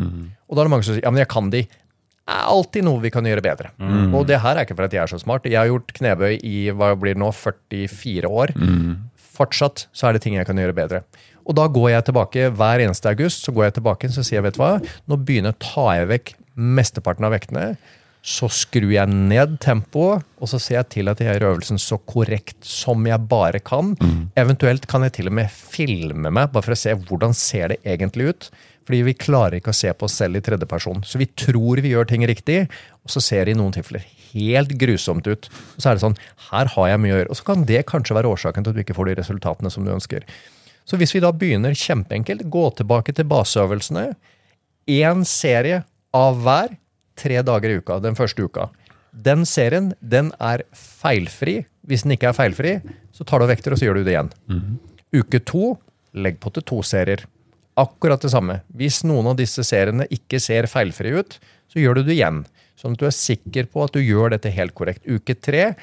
Og 0.49 0.57
da 0.57 0.62
er 0.62 0.66
det 0.66 0.73
mange 0.73 0.87
som 0.87 0.95
sier 0.97 1.04
ja, 1.04 1.11
men 1.12 1.21
jeg 1.25 1.28
kan 1.35 1.50
de 1.52 1.66
er 2.30 2.47
alltid 2.47 2.85
noe 2.87 3.00
vi 3.02 3.11
kan 3.11 3.26
gjøre 3.26 3.42
bedre. 3.42 3.73
Og 4.14 4.23
det 4.28 4.38
her 4.38 4.54
er 4.54 4.62
ikke 4.62 4.76
for 4.78 4.87
at 4.87 4.92
jeg 4.95 5.02
er 5.02 5.11
så 5.11 5.19
smart. 5.19 5.49
Jeg 5.50 5.59
har 5.59 5.66
gjort 5.66 5.90
knebøy 5.97 6.37
i 6.47 6.71
hva 6.71 6.92
blir 6.95 7.16
det 7.16 7.23
nå, 7.25 7.33
44 7.35 8.30
år. 8.30 8.52
Fortsatt 9.40 9.87
så 9.97 10.09
er 10.09 10.16
det 10.16 10.25
ting 10.26 10.37
jeg 10.37 10.49
kan 10.49 10.59
gjøre 10.61 10.76
bedre. 10.76 11.04
Og 11.49 11.56
da 11.56 11.64
går 11.73 11.94
jeg 11.94 12.09
tilbake 12.11 12.50
hver 12.54 12.82
eneste 12.85 13.11
august 13.11 13.47
så 13.47 13.54
går 13.54 13.68
jeg 13.68 13.78
tilbake 13.80 14.11
så 14.12 14.25
sier 14.25 14.40
jeg, 14.40 14.50
vet 14.50 14.59
du 14.59 14.61
hva, 14.62 14.75
nå 15.09 15.18
begynner 15.18 15.54
jeg 15.54 15.59
å 15.59 15.64
ta 15.64 15.87
jeg 15.97 16.11
vekk 16.12 16.35
mesteparten 16.78 17.26
av 17.26 17.35
vektene. 17.35 17.64
Så 18.20 18.50
skrur 18.52 18.90
jeg 18.92 19.09
ned 19.09 19.54
tempoet, 19.64 20.26
og 20.37 20.50
så 20.50 20.59
ser 20.61 20.76
jeg 20.76 20.90
til 20.92 21.09
at 21.09 21.23
jeg 21.25 21.32
gjør 21.32 21.54
øvelsen 21.54 21.80
så 21.80 21.97
korrekt 22.04 22.59
som 22.68 23.06
jeg 23.09 23.16
bare 23.30 23.62
kan. 23.64 23.94
Eventuelt 24.37 24.85
kan 24.90 25.06
jeg 25.06 25.16
til 25.16 25.30
og 25.32 25.38
med 25.40 25.49
filme 25.49 26.28
meg, 26.28 26.52
bare 26.52 26.66
for 26.68 26.76
å 26.76 26.82
se 26.82 26.92
hvordan 27.00 27.32
ser 27.32 27.73
det 27.73 27.80
egentlig 27.88 28.28
ut. 28.28 28.50
Fordi 28.85 29.02
vi 29.09 29.16
klarer 29.16 29.56
ikke 29.56 29.73
å 29.73 29.80
se 29.80 29.92
på 29.97 30.04
oss 30.04 30.20
selv 30.20 30.37
i 30.37 30.44
tredjeperson. 30.44 31.00
Så 31.06 31.20
vi 31.20 31.30
tror 31.32 31.80
vi 31.80 31.94
gjør 31.94 32.12
ting 32.12 32.26
riktig, 32.28 32.66
og 33.00 33.14
så 33.14 33.25
ser 33.25 33.49
det 33.49 33.56
i 33.56 33.61
noen 33.61 33.73
tilfeller 33.73 34.04
helt 34.32 34.75
grusomt 34.80 35.26
ut. 35.30 35.49
Og 35.76 35.82
så 35.82 35.90
er 35.90 35.99
det 35.99 36.04
sånn, 36.04 36.18
her 36.50 36.72
har 36.75 36.88
jeg 36.90 37.02
mye 37.02 37.14
å 37.14 37.20
gjøre. 37.20 37.30
Og 37.32 37.38
så 37.40 37.46
kan 37.50 37.64
det 37.68 37.84
kanskje 37.90 38.16
være 38.18 38.32
årsaken 38.32 38.66
til 38.66 38.72
at 38.72 38.78
du 38.78 38.82
ikke 38.84 38.96
får 38.96 39.10
de 39.10 39.16
resultatene 39.20 39.72
som 39.72 39.87
du 39.87 39.92
ønsker. 39.94 40.26
Så 40.88 40.99
hvis 40.99 41.14
vi 41.14 41.22
da 41.22 41.30
begynner 41.37 41.76
kjempeenkelt, 41.76 42.46
gå 42.50 42.66
tilbake 42.78 43.14
til 43.14 43.28
baseøvelsene. 43.30 44.08
Én 44.90 45.25
serie 45.28 45.84
av 46.16 46.40
hver, 46.42 46.75
tre 47.20 47.42
dager 47.46 47.70
i 47.70 47.80
uka, 47.82 48.00
den 48.02 48.16
første 48.18 48.46
uka. 48.46 48.70
Den 49.12 49.44
serien 49.46 49.92
den 50.00 50.32
er 50.40 50.64
feilfri. 50.75 51.60
Hvis 51.87 52.04
den 52.06 52.14
ikke 52.16 52.30
er 52.30 52.37
feilfri, 52.37 52.80
Så 53.20 53.25
tar 53.28 53.42
du 53.42 53.44
og 53.44 53.50
vekter, 53.50 53.75
og 53.75 53.78
så 53.78 53.84
gjør 53.84 53.99
du 54.00 54.04
det 54.06 54.14
igjen. 54.14 54.30
Uke 55.12 55.40
to, 55.44 55.75
legg 56.14 56.38
på 56.40 56.49
til 56.54 56.64
to 56.64 56.78
serier. 56.87 57.26
Akkurat 57.76 58.22
det 58.22 58.30
samme. 58.32 58.62
Hvis 58.72 59.02
noen 59.04 59.26
av 59.32 59.37
disse 59.37 59.60
seriene 59.66 60.06
ikke 60.08 60.40
ser 60.40 60.68
feilfrie 60.70 61.20
ut, 61.20 61.37
så 61.68 61.82
gjør 61.82 62.00
du 62.00 62.02
det 62.06 62.16
igjen. 62.16 62.46
Sånn 62.80 62.96
at 62.96 63.02
du 63.02 63.06
er 63.08 63.16
sikker 63.16 63.68
på 63.68 63.84
at 63.84 63.92
du 63.92 64.00
gjør 64.00 64.32
dette 64.32 64.52
helt 64.56 64.72
korrekt. 64.76 65.04
Uke 65.04 65.37
tre, 65.37 65.75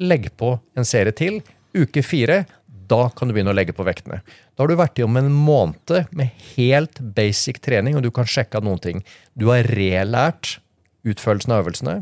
legg 0.00 0.30
på 0.40 0.54
en 0.78 0.88
serie 0.88 1.12
til. 1.12 1.42
Uke 1.76 2.00
fire, 2.06 2.46
da 2.88 3.08
kan 3.12 3.28
du 3.28 3.34
begynne 3.36 3.52
å 3.52 3.56
legge 3.56 3.74
på 3.76 3.84
vektene. 3.84 4.22
Da 4.56 4.64
har 4.64 4.70
du 4.70 4.78
vært 4.78 5.00
om 5.04 5.18
en 5.20 5.28
måned 5.32 6.08
med 6.16 6.32
helt 6.54 7.02
basic 7.14 7.60
trening, 7.64 7.98
og 7.98 8.06
du 8.06 8.10
kan 8.14 8.28
sjekke 8.28 8.60
av 8.60 8.64
noen 8.64 8.80
ting. 8.80 9.02
Du 9.36 9.50
har 9.52 9.68
relært 9.68 10.56
utførelsen 11.04 11.52
av 11.52 11.66
øvelsene. 11.66 11.98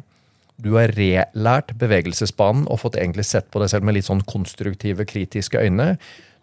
Du 0.62 0.71
har 0.79 0.95
relært 0.97 1.75
bevegelsesbanen 1.76 2.69
og 2.71 2.81
fått 2.81 2.97
egentlig 2.97 3.26
sett 3.29 3.50
på 3.53 3.61
deg 3.61 3.73
selv 3.73 3.85
med 3.85 3.99
litt 3.99 4.07
sånn 4.07 4.23
konstruktive, 4.25 5.05
kritiske 5.09 5.61
øyne. 5.61 5.97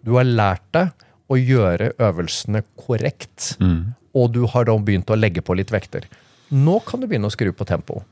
Du 0.06 0.18
har 0.20 0.28
lært 0.28 0.68
deg 0.76 0.92
å 1.32 1.40
gjøre 1.40 1.94
øvelsene 2.04 2.62
korrekt, 2.78 3.56
og 4.14 4.36
du 4.36 4.44
har 4.52 4.68
da 4.68 4.76
begynt 4.78 5.10
å 5.10 5.18
legge 5.18 5.42
på 5.42 5.56
litt 5.58 5.72
vekter. 5.74 6.06
Nå 6.54 6.80
kan 6.86 7.02
du 7.02 7.08
begynne 7.10 7.30
å 7.30 7.34
skru 7.34 7.50
på 7.56 7.66
tempo. 7.66 8.04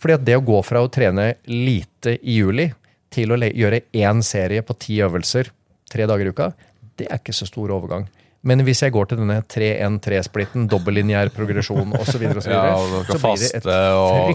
Fordi 0.00 0.16
at 0.16 0.24
det 0.24 0.38
å 0.38 0.44
gå 0.44 0.60
fra 0.64 0.80
å 0.80 0.88
trene 0.92 1.34
lite 1.50 2.16
i 2.24 2.38
juli 2.40 2.70
til 3.12 3.34
å 3.34 3.38
gjøre 3.40 3.82
én 3.92 4.22
serie 4.24 4.64
på 4.64 4.76
ti 4.80 4.96
øvelser 5.04 5.50
tre 5.90 6.06
dager 6.08 6.30
i 6.30 6.32
uka, 6.32 6.50
det 6.96 7.08
er 7.10 7.20
ikke 7.20 7.34
så 7.36 7.48
stor 7.48 7.72
overgang. 7.74 8.06
Men 8.42 8.62
hvis 8.64 8.80
jeg 8.80 8.92
går 8.94 9.04
til 9.10 9.18
denne 9.20 9.42
3-1-3-splitten, 9.52 10.64
dobbeltlinjær 10.70 11.28
progresjon 11.34 11.90
osv., 11.98 12.10
så, 12.10 12.18
videre, 12.22 12.42
Ja, 12.48 12.74
og 12.78 13.04
du 13.04 13.12
så 13.12 13.18
blir 13.20 13.42
det 13.42 13.50
et 13.58 13.66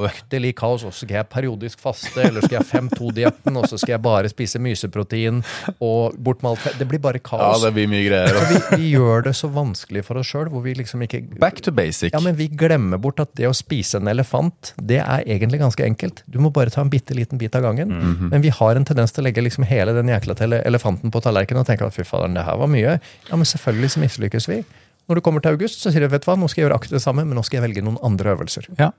fryktelig 0.05 0.51
kaos. 0.59 0.83
Og 0.85 0.93
så 0.93 1.05
skal 1.05 1.17
jeg 1.19 1.27
periodisk 1.33 1.81
faste, 1.81 2.21
eller 2.21 2.45
skal 2.45 2.59
jeg 2.59 2.67
5-2-dietten, 2.69 3.57
og 3.57 3.65
så 3.71 3.79
skal 3.81 3.95
jeg 3.95 4.03
bare 4.05 4.29
spise 4.31 4.61
myseprotein 4.61 5.41
og 5.83 6.15
bort 6.21 6.43
med 6.45 6.51
alt. 6.53 6.77
Det 6.79 6.87
blir 6.91 7.01
bare 7.01 7.17
Ja, 7.21 7.25
kaos. 7.31 7.63
det 7.63 7.73
blir 7.73 7.89
mye 7.89 8.03
greier. 8.05 8.39
vi, 8.51 8.59
vi 8.83 8.91
gjør 8.93 9.25
det 9.29 9.33
så 9.39 9.49
vanskelig 9.49 10.05
for 10.05 10.21
oss 10.21 10.29
sjøl, 10.29 10.49
hvor 10.53 10.61
vi 10.65 10.75
liksom 10.77 11.01
ikke 11.05 11.23
Back 11.41 11.61
to 11.65 11.71
basic. 11.71 12.13
ja, 12.13 12.19
men 12.21 12.35
vi 12.37 12.47
glemmer 12.47 13.01
bort 13.01 13.19
at 13.23 13.33
det 13.35 13.47
å 13.49 13.53
spise 13.55 13.97
en 13.97 14.07
elefant, 14.11 14.73
det 14.77 14.99
er 15.01 15.25
egentlig 15.25 15.59
ganske 15.63 15.83
enkelt. 15.85 16.21
Du 16.29 16.37
må 16.43 16.51
bare 16.53 16.69
ta 16.73 16.81
en 16.85 16.91
bitte 16.93 17.15
liten 17.17 17.41
bit 17.41 17.55
av 17.57 17.65
gangen. 17.65 17.89
Mhm. 17.89 18.29
Men 18.29 18.41
vi 18.45 18.49
har 18.53 18.75
en 18.75 18.85
tendens 18.85 19.11
til 19.15 19.23
å 19.23 19.27
legge 19.29 19.41
liksom 19.41 19.65
hele 19.65 19.93
den 19.97 20.07
jækla 20.13 20.35
elefanten 20.61 21.11
på 21.11 21.21
tallerkenen 21.25 21.63
og 21.63 21.67
tenke 21.67 21.85
at 21.87 21.93
fy 21.95 22.03
fader, 22.05 22.29
det 22.35 22.45
her 22.45 22.57
var 22.61 22.67
mye. 22.69 22.99
Ja, 23.29 23.35
men 23.35 23.45
selvfølgelig 23.49 23.94
så 23.95 24.03
mislykkes 24.03 24.49
vi. 24.51 24.61
Når 25.09 25.19
du 25.19 25.25
kommer 25.25 25.43
til 25.43 25.55
august, 25.55 25.81
så 25.81 25.93
sier 25.93 26.05
du 26.05 26.11
vet 26.11 26.23
du 26.25 26.29
hva, 26.29 26.37
nå 26.39 26.49
skal 26.49 26.63
jeg 26.63 26.67
gjøre 26.67 26.79
akkurat 26.79 26.97
det 26.97 27.03
samme, 27.03 27.25
men 27.27 27.37
nå 27.37 27.43
skal 27.45 27.59
jeg 27.59 27.67
velge 27.69 27.85
noen 27.85 27.99
andre 28.05 28.33
øvelser. 28.35 28.69
Ja. 28.79 28.91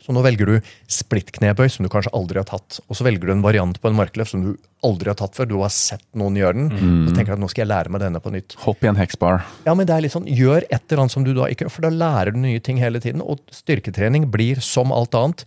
Så 0.00 0.14
nå 0.16 0.22
velger 0.24 0.48
du 0.48 0.68
splitt-knebøy, 0.90 1.66
som 1.68 1.84
du 1.84 1.90
kanskje 1.92 2.12
aldri 2.16 2.40
har 2.40 2.46
tatt. 2.48 2.78
Og 2.88 2.96
så 2.96 3.04
velger 3.04 3.28
du 3.28 3.34
en 3.34 3.42
variant 3.44 3.76
på 3.76 3.90
en 3.90 3.98
markløft 3.98 4.32
som 4.32 4.44
du 4.46 4.54
aldri 4.86 5.10
har 5.12 5.18
tatt 5.20 5.36
før. 5.36 5.50
Du 5.50 5.58
har 5.60 5.72
sett 5.74 6.06
noen 6.16 6.38
gjøre 6.40 6.56
den. 6.56 6.70
Så 7.04 7.12
tenker 7.12 7.34
du 7.34 7.36
at 7.36 7.42
nå 7.42 7.50
skal 7.52 7.66
jeg 7.66 7.70
lære 7.70 7.92
meg 7.92 8.02
denne 8.06 8.22
på 8.24 8.32
nytt. 8.32 8.56
Hopp 8.64 8.86
i 8.86 8.88
en 8.88 8.98
hexbar. 8.98 9.44
Ja, 9.66 9.74
men 9.76 9.88
det 9.90 9.96
er 9.96 10.06
litt 10.06 10.14
sånn, 10.14 10.28
Gjør 10.30 10.64
et 10.70 10.80
eller 10.86 11.04
annet 11.04 11.16
som 11.18 11.26
du 11.26 11.34
da 11.36 11.50
ikke 11.52 11.66
gjør, 11.66 11.74
for 11.74 11.84
da 11.84 11.92
lærer 11.92 12.32
du 12.32 12.40
nye 12.40 12.62
ting 12.64 12.80
hele 12.80 13.02
tiden. 13.02 13.20
Og 13.20 13.42
styrketrening 13.52 14.30
blir 14.32 14.62
som 14.64 14.94
alt 14.96 15.18
annet 15.18 15.44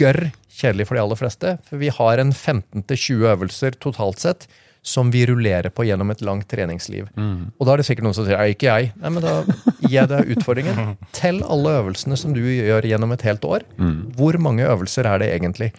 gørr 0.00 0.28
kjedelig 0.52 0.86
for 0.88 0.98
de 0.98 1.02
aller 1.02 1.18
fleste. 1.18 1.56
For 1.66 1.82
vi 1.82 1.90
har 1.92 2.22
en 2.22 2.30
15-20 2.30 3.26
øvelser 3.34 3.80
totalt 3.82 4.22
sett 4.22 4.46
som 4.82 5.12
vi 5.14 5.22
rullerer 5.26 5.70
på 5.70 5.84
gjennom 5.86 6.10
et 6.10 6.22
langt 6.26 6.48
treningsliv. 6.50 7.06
Og 7.14 7.66
da 7.68 7.74
er 7.74 7.80
det 7.82 7.86
sikkert 7.86 8.08
noen 8.08 8.16
som 8.18 8.26
sier 8.26 8.38
«Nei, 8.40 8.50
ikke 8.56 8.66
jeg. 8.66 8.90
Nei, 8.98 9.12
men 9.14 9.22
da 9.22 9.34
gir 9.84 9.94
jeg 9.94 10.10
deg 10.10 10.32
utfordringen. 10.34 10.96
Tell 11.20 11.38
alle 11.46 11.76
øvelsene 11.78 12.18
som 12.18 12.34
du 12.34 12.42
gjør 12.42 12.88
gjennom 12.90 13.14
et 13.14 13.22
helt 13.28 13.46
år. 13.46 13.66
Hvor 14.18 14.38
mange 14.42 14.66
øvelser 14.66 15.06
er 15.06 15.22
det 15.22 15.30
egentlig? 15.36 15.70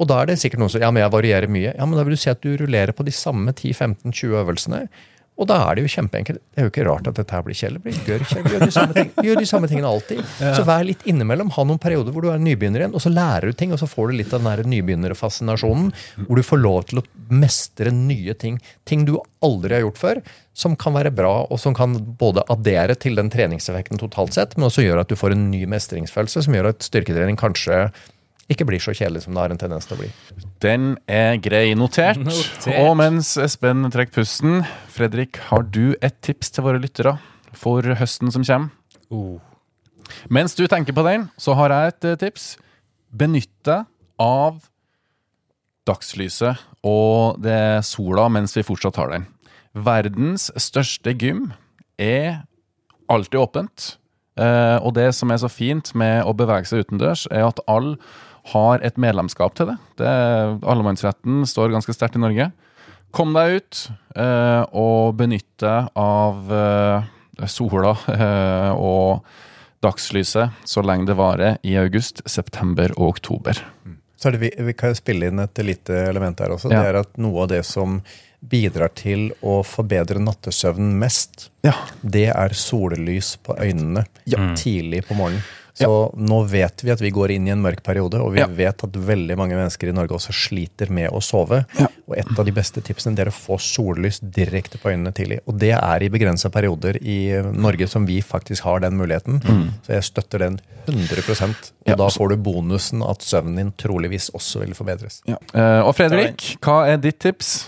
Og 0.00 0.08
da 0.08 0.22
er 0.22 0.30
det 0.30 0.38
sikkert 0.40 0.62
noen 0.62 0.72
som 0.72 0.82
ja, 0.82 0.90
men 0.94 1.02
jeg 1.02 1.12
varierer 1.12 1.50
mye. 1.52 1.74
Ja, 1.74 1.86
men 1.86 1.98
da 1.98 2.04
vil 2.06 2.16
du 2.16 2.22
si 2.22 2.30
at 2.30 2.42
du 2.42 2.54
rullerer 2.58 2.94
på 2.96 3.04
de 3.06 3.12
samme 3.14 3.52
10-15-20 3.52 4.38
øvelsene. 4.40 4.86
Og 5.42 5.48
da 5.50 5.58
er 5.66 5.78
det 5.78 5.84
jo 5.84 5.90
kjempeenkelt. 5.96 6.38
Det 6.52 6.60
er 6.60 6.68
jo 6.68 6.70
ikke 6.70 6.84
rart 6.86 7.08
at 7.10 7.18
dette 7.18 7.34
her 7.34 7.42
blir 7.46 7.58
kjedelig. 7.58 7.82
Blir 7.82 7.96
gørr 8.06 8.24
kjedelig. 8.30 8.52
Gjør 8.52 8.62
de 8.62 8.74
samme, 8.76 8.94
ting. 8.98 9.10
Gjør 9.26 9.40
de 9.40 9.48
samme 9.50 9.70
tingene 9.70 9.90
alltid. 9.90 10.22
Så 10.38 10.66
vær 10.68 10.86
litt 10.86 11.02
innimellom. 11.10 11.50
Ha 11.56 11.64
noen 11.66 11.80
perioder 11.82 12.14
hvor 12.14 12.24
du 12.24 12.30
er 12.30 12.42
nybegynner 12.42 12.84
igjen, 12.84 12.94
og 12.94 13.02
så 13.02 13.10
lærer 13.10 13.50
du 13.50 13.58
ting, 13.58 13.74
og 13.74 13.82
så 13.82 13.88
får 13.90 14.12
du 14.12 14.20
litt 14.20 14.32
av 14.32 14.44
den 14.44 14.50
der 14.52 14.70
nybegynnerfascinasjonen, 14.70 15.90
hvor 16.28 16.38
du 16.38 16.46
får 16.46 16.62
lov 16.62 16.86
til 16.92 17.02
å 17.02 17.06
mestre 17.32 17.92
nye 17.94 18.36
ting. 18.38 18.60
Ting 18.88 19.04
du 19.08 19.16
aldri 19.42 19.78
har 19.78 19.86
gjort 19.86 20.00
før, 20.00 20.22
som 20.54 20.78
kan 20.78 20.94
være 20.94 21.14
bra, 21.16 21.34
og 21.48 21.60
som 21.60 21.74
kan 21.74 21.96
både 22.20 22.44
addere 22.52 22.94
til 23.00 23.18
den 23.18 23.32
treningseffekten 23.32 24.00
totalt 24.00 24.36
sett, 24.36 24.56
men 24.56 24.68
også 24.68 24.84
gjøre 24.86 25.06
at 25.06 25.10
du 25.10 25.18
får 25.18 25.34
en 25.34 25.48
ny 25.50 25.64
mestringsfølelse, 25.70 26.44
som 26.46 26.58
gjør 26.58 26.70
at 26.74 26.86
styrketrening 26.86 27.40
kanskje 27.40 27.88
ikke 28.52 28.66
blir 28.68 28.82
så 28.82 28.94
kjedelig 28.96 29.24
som 29.24 29.34
det 29.34 29.42
har 29.42 29.54
en 29.54 29.60
tendens 29.60 29.88
til 29.88 29.96
å 29.96 30.00
bli. 30.02 30.10
Den 30.62 30.92
er 31.10 31.38
grei 31.42 31.72
notert. 31.78 32.20
Notert. 32.28 32.68
Og 32.82 32.94
mens 33.00 33.34
Espen 33.40 33.88
trekker 33.92 34.20
pusten, 34.20 34.62
Fredrik, 34.92 35.40
har 35.50 35.66
du 35.74 35.94
et 36.00 36.18
tips 36.24 36.52
til 36.54 36.66
våre 36.68 36.82
lyttere 36.82 37.16
for 37.56 37.86
høsten 37.98 38.32
som 38.34 38.44
kommer? 38.46 38.72
Oh. 39.12 39.40
Mens 40.32 40.56
du 40.58 40.64
tenker 40.68 40.94
på 40.96 41.04
den, 41.06 41.28
så 41.40 41.56
har 41.58 41.72
jeg 41.72 41.92
et 41.92 42.08
eh, 42.10 42.20
tips. 42.26 42.46
Benytt 43.12 43.52
deg 43.68 43.88
av 44.22 44.62
dagslyset 45.88 46.60
og 46.86 47.40
det 47.42 47.82
sola 47.86 48.28
mens 48.32 48.54
vi 48.56 48.64
fortsatt 48.66 48.98
har 49.00 49.12
den. 49.12 49.26
Verdens 49.72 50.50
største 50.60 51.14
gym 51.16 51.50
er 52.00 52.44
alltid 53.12 53.40
åpent. 53.40 53.96
Eh, 54.40 54.78
og 54.80 54.94
det 54.96 55.10
som 55.16 55.32
er 55.32 55.40
så 55.42 55.50
fint 55.52 55.92
med 55.98 56.22
å 56.24 56.34
bevege 56.36 56.68
seg 56.68 56.86
utendørs, 56.86 57.26
er 57.32 57.46
at 57.48 57.60
alle 57.70 57.98
har 58.50 58.82
et 58.82 58.96
medlemskap 58.98 59.54
til 59.54 59.70
det. 59.70 59.76
det 60.02 60.10
allemannsretten 60.66 61.44
står 61.46 61.72
ganske 61.74 61.94
sterkt 61.94 62.18
i 62.18 62.22
Norge. 62.22 62.50
Kom 63.14 63.34
deg 63.36 63.60
ut 63.60 63.82
eh, 64.16 64.62
og 64.72 65.14
benytt 65.20 65.50
deg 65.62 65.92
av 66.00 66.52
eh, 66.56 67.46
sola 67.46 67.94
eh, 68.08 68.72
og 68.72 69.22
dagslyset 69.82 70.64
så 70.68 70.82
lenge 70.86 71.10
det 71.10 71.18
varer 71.18 71.58
i 71.66 71.76
august, 71.78 72.22
september 72.26 72.94
og 72.96 73.16
oktober. 73.16 73.62
Så 74.16 74.30
er 74.30 74.36
det, 74.36 74.42
vi, 74.44 74.50
vi 74.70 74.74
kan 74.78 74.92
jo 74.92 74.98
spille 75.00 75.28
inn 75.28 75.42
et 75.42 75.62
lite 75.66 76.04
element 76.06 76.40
her 76.40 76.54
også. 76.54 76.70
Ja. 76.70 76.82
Det 76.82 76.92
er 76.92 77.00
at 77.02 77.16
noe 77.20 77.44
av 77.44 77.50
det 77.50 77.64
som 77.66 78.00
bidrar 78.42 78.90
til 78.98 79.28
å 79.46 79.60
forbedre 79.66 80.22
nattesøvnen 80.22 80.94
mest, 80.98 81.50
Ja. 81.66 81.74
det 82.02 82.28
er 82.32 82.54
sollys 82.58 83.36
på 83.42 83.54
øynene 83.58 84.06
tidlig 84.58 85.04
på 85.06 85.14
morgenen. 85.18 85.44
Så 85.74 85.88
Ja. 85.88 86.18
nå 86.20 86.42
vet 86.50 86.82
vi 86.84 86.90
at 86.92 87.00
vi 87.00 87.10
går 87.10 87.30
inn 87.32 87.46
i 87.48 87.50
en 87.50 87.62
mørk 87.62 87.82
periode, 87.82 88.20
og 88.20 88.32
vi 88.34 88.40
Ja. 88.40 88.46
vet 88.46 88.84
at 88.84 88.92
veldig 88.92 89.36
mange 89.38 89.54
mennesker 89.56 89.88
i 89.88 89.92
Norge 89.92 90.10
også 90.18 90.32
sliter 90.32 90.90
med 90.90 91.10
å 91.10 91.20
sove. 91.22 91.64
Ja. 91.78 91.86
Og 92.08 92.18
et 92.18 92.38
av 92.38 92.44
de 92.44 92.52
beste 92.52 92.82
tipsene 92.82 93.14
det 93.16 93.26
er 93.26 93.30
å 93.30 93.34
få 93.34 93.56
sollys 93.58 94.20
direkte 94.20 94.76
på 94.78 94.90
øynene 94.92 95.12
tidlig. 95.14 95.40
Og 95.48 95.58
det 95.58 95.70
er 95.72 96.02
i 96.02 96.08
begrensa 96.10 96.50
perioder 96.50 96.98
i 97.00 97.40
Norge 97.56 97.88
som 97.88 98.04
vi 98.04 98.20
faktisk 98.20 98.62
har 98.64 98.80
den 98.80 98.98
muligheten. 98.98 99.40
Så 99.86 99.88
jeg 99.94 100.02
støtter 100.02 100.38
den 100.40 100.60
100 100.86 101.30
og 101.30 101.36
Mm. 101.36 101.72
Ja. 101.86 101.94
da 101.96 102.06
får 102.08 102.28
du 102.28 102.36
bonusen 102.36 103.02
at 103.08 103.20
søvnen 103.20 103.56
din 103.56 103.72
troligvis 103.78 104.30
også 104.34 104.60
vil 104.60 104.74
forbedres. 104.74 105.22
Eh, 105.26 105.80
og 105.80 105.94
Fredrik, 105.96 106.58
hva 106.60 106.86
er 106.92 106.98
ditt 106.98 107.18
tips? 107.18 107.66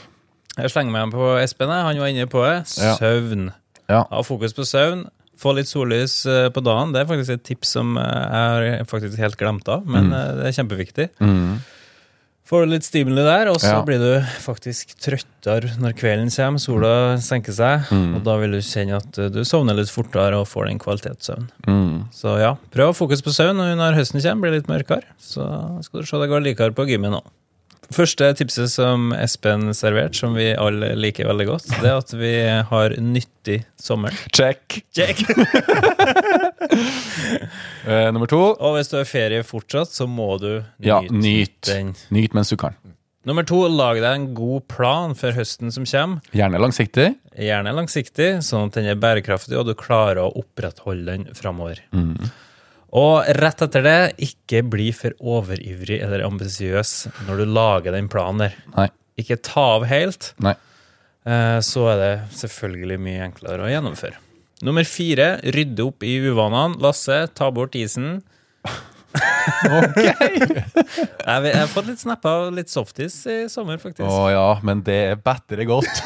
Jeg 0.59 0.71
slenger 0.71 0.93
meg 0.93 1.11
på 1.11 1.43
Espen. 1.43 1.69
Han 1.69 1.97
var 1.99 2.07
inne 2.07 2.27
på 2.27 2.45
det. 2.45 2.67
Ja. 2.83 2.97
Søvn. 2.97 3.53
Ja. 3.89 4.05
Ha 4.11 4.23
fokus 4.23 4.53
på 4.53 4.63
søvn. 4.65 5.09
Få 5.41 5.53
litt 5.57 5.69
sollys 5.71 6.25
eh, 6.31 6.49
på 6.55 6.63
dagen. 6.65 6.93
Det 6.95 7.03
er 7.03 7.09
faktisk 7.11 7.31
et 7.39 7.45
tips 7.45 7.75
som 7.79 7.97
eh, 7.99 8.03
jeg 8.05 8.75
har 8.79 8.85
faktisk 8.91 9.19
helt 9.19 9.37
glemt 9.41 9.69
av, 9.69 9.87
men 9.87 10.11
mm. 10.13 10.19
det 10.41 10.51
er 10.51 10.59
kjempeviktig. 10.61 11.09
Mm. 11.21 11.57
Får 12.45 12.67
du 12.67 12.73
litt 12.75 12.85
stimuli 12.85 13.23
der, 13.25 13.49
og 13.49 13.57
så 13.57 13.71
Ja. 13.73 13.83
blir 13.83 13.99
du 14.03 14.21
faktisk 14.45 14.91
trøttere 15.01 15.71
når 15.81 15.95
kvelden 15.97 16.29
kommer, 16.29 16.61
sola 16.61 16.91
senker 17.17 17.55
seg, 17.57 17.87
Mm. 17.91 18.17
og 18.17 18.25
da 18.27 18.35
vil 18.37 18.53
du 18.53 18.59
kjenne 18.61 18.99
at 19.01 19.19
eh, 19.19 19.31
du 19.33 19.41
sovner 19.49 19.75
litt 19.75 19.89
fortere 19.89 20.37
og 20.37 20.47
får 20.47 20.67
den 20.69 20.79
kvalitetssøvn. 20.79 21.49
Mm. 21.67 22.05
Så 22.13 22.39
ja, 22.39 22.55
prøv 22.71 22.93
å 22.93 22.97
fokus 22.99 23.23
på 23.25 23.33
søvn, 23.33 23.59
og 23.65 23.79
når 23.81 23.97
høsten 23.97 24.21
kommer, 24.21 24.43
blir 24.43 24.53
det 24.53 24.61
litt 24.61 24.69
mørkere. 24.75 25.09
Så 25.19 25.41
skal 25.87 26.01
du 26.01 26.07
se 26.07 26.21
det 26.21 26.29
går 26.29 26.45
likere 26.45 26.77
på 26.77 26.85
gymmen 26.87 27.17
òg. 27.17 27.25
Første 27.93 28.31
tipset 28.39 28.71
som 28.73 29.11
Espen 29.13 29.69
serverte, 29.77 30.17
som 30.17 30.35
vi 30.39 30.53
alle 30.57 30.95
liker 30.97 31.29
veldig 31.29 31.47
godt, 31.51 31.67
det 31.83 31.91
er 31.91 31.99
at 32.01 32.15
vi 32.17 32.33
har 32.71 32.95
nyttig 33.03 33.59
sommer. 33.81 34.15
Check. 34.33 34.81
Check. 34.97 35.21
Eh, 37.85 38.09
nummer 38.15 38.25
to. 38.31 38.39
Og 38.57 38.79
hvis 38.79 38.89
du 38.89 38.95
har 38.97 39.05
ferie 39.05 39.43
fortsatt, 39.45 39.91
så 39.93 40.07
må 40.09 40.39
du 40.41 40.49
nyte 40.81 40.89
Ja, 40.89 41.01
nyt. 41.13 41.61
den. 41.69 41.91
Nyt 42.17 42.33
mens 42.35 42.49
du 42.49 42.57
kan. 42.57 42.73
Nummer 43.29 43.45
to, 43.45 43.59
lag 43.69 44.01
deg 44.01 44.09
en 44.09 44.25
god 44.37 44.65
plan 44.73 45.13
for 45.17 45.33
høsten 45.37 45.71
som 45.73 45.85
kommer. 45.85 46.25
Gjerne 46.33 46.59
langsiktig. 46.61 47.11
Gjerne 47.37 47.75
langsiktig, 47.77 48.31
sånn 48.45 48.69
at 48.71 48.79
den 48.79 48.89
er 48.89 48.97
bærekraftig, 49.01 49.57
og 49.61 49.69
du 49.69 49.75
klarer 49.77 50.23
å 50.25 50.33
opprettholde 50.41 51.05
den 51.13 51.29
framover. 51.37 51.83
Og 52.95 53.27
rett 53.41 53.63
etter 53.67 53.83
det, 53.83 53.97
ikke 54.23 54.61
bli 54.71 54.91
for 54.95 55.17
overivrig 55.19 55.97
eller 56.05 56.23
ambisiøs 56.29 56.93
når 57.27 57.41
du 57.43 57.45
lager 57.51 57.97
den 57.97 58.07
planen 58.13 58.45
der. 58.47 58.55
Nei. 58.77 58.89
Ikke 59.19 59.39
ta 59.43 59.65
av 59.77 59.87
helt, 59.91 60.33
Nei. 60.43 60.55
eh, 61.27 61.59
så 61.63 61.89
er 61.93 61.99
det 62.01 62.13
selvfølgelig 62.39 63.01
mye 63.03 63.27
enklere 63.29 63.67
å 63.67 63.71
gjennomføre. 63.73 64.21
Nummer 64.65 64.87
fire, 64.87 65.41
rydde 65.55 65.85
opp 65.89 66.07
i 66.07 66.15
uvanene. 66.23 66.79
Lasse, 66.83 67.25
ta 67.35 67.51
bort 67.55 67.75
isen. 67.79 68.21
Ok! 69.15 69.99
Jeg, 69.99 71.45
jeg 71.47 71.59
har 71.59 71.69
fått 71.71 71.87
litt 71.89 72.01
snapper 72.03 72.31
av 72.31 72.49
litt 72.55 72.73
softis 72.73 73.17
i 73.31 73.37
sommer, 73.53 73.79
faktisk. 73.83 74.07
Å 74.09 74.31
ja, 74.33 74.47
men 74.67 74.83
det 74.87 74.99
er 75.13 75.21
bedre 75.21 75.67
godt. 75.69 76.03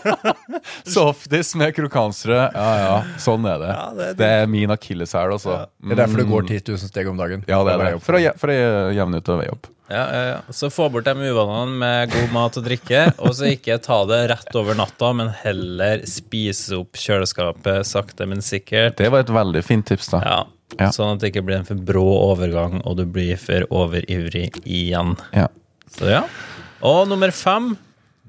Softis 0.96 1.54
med 1.58 1.74
krokansrød. 1.76 2.56
Ja 2.56 2.72
ja, 2.80 2.96
sånn 3.22 3.46
er 3.48 3.62
det. 3.62 3.70
Ja, 3.70 3.86
det 3.96 4.08
er 4.10 4.18
det, 4.18 4.32
er 4.42 4.50
min 4.50 4.74
akilleshæl, 4.74 5.36
altså. 5.38 5.62
Det 5.78 5.96
er 5.96 6.02
derfor 6.02 6.22
du 6.22 6.28
går 6.30 6.50
10 6.50 6.66
000 6.74 6.90
steg 6.90 7.08
om 7.10 7.18
dagen. 7.20 7.46
Ja, 7.48 7.62
det 7.66 7.76
er 7.76 7.84
det. 7.86 8.04
For 8.04 8.18
å, 8.18 8.22
for 8.40 8.52
å 8.52 8.60
jevne 8.96 9.22
ut 9.22 9.32
og 9.32 9.42
veie 9.42 9.54
opp. 9.54 9.70
Ja, 9.88 10.02
ja, 10.10 10.22
ja. 10.32 10.38
Så 10.50 10.70
få 10.74 10.88
bort 10.90 11.06
de 11.06 11.14
uvanene 11.14 11.78
med 11.78 12.10
god 12.10 12.32
mat 12.34 12.56
og 12.58 12.66
drikke, 12.66 13.04
og 13.22 13.36
så 13.38 13.52
ikke 13.52 13.78
ta 13.82 14.00
det 14.10 14.24
rett 14.32 14.58
over 14.58 14.74
natta, 14.78 15.12
men 15.14 15.30
heller 15.44 16.02
spise 16.10 16.80
opp 16.80 16.98
kjøleskapet 16.98 17.86
sakte, 17.86 18.26
men 18.26 18.42
sikkert. 18.42 18.98
Det 18.98 19.12
var 19.14 19.22
et 19.22 19.30
veldig 19.30 19.62
fint 19.66 19.86
tips, 19.86 20.10
da. 20.16 20.22
Ja. 20.26 20.40
Ja. 20.80 20.90
Sånn 20.94 21.14
at 21.14 21.22
det 21.22 21.32
ikke 21.32 21.44
blir 21.46 21.58
en 21.60 21.68
for 21.68 21.80
brå 21.88 22.04
overgang, 22.32 22.80
og 22.84 22.98
du 22.98 23.04
blir 23.06 23.36
for 23.40 23.66
overivrig 23.70 24.52
igjen. 24.64 25.16
Ja. 25.32 25.48
Så 25.96 26.10
ja. 26.10 26.22
Og 26.84 27.06
nummer 27.08 27.32
fem, 27.32 27.74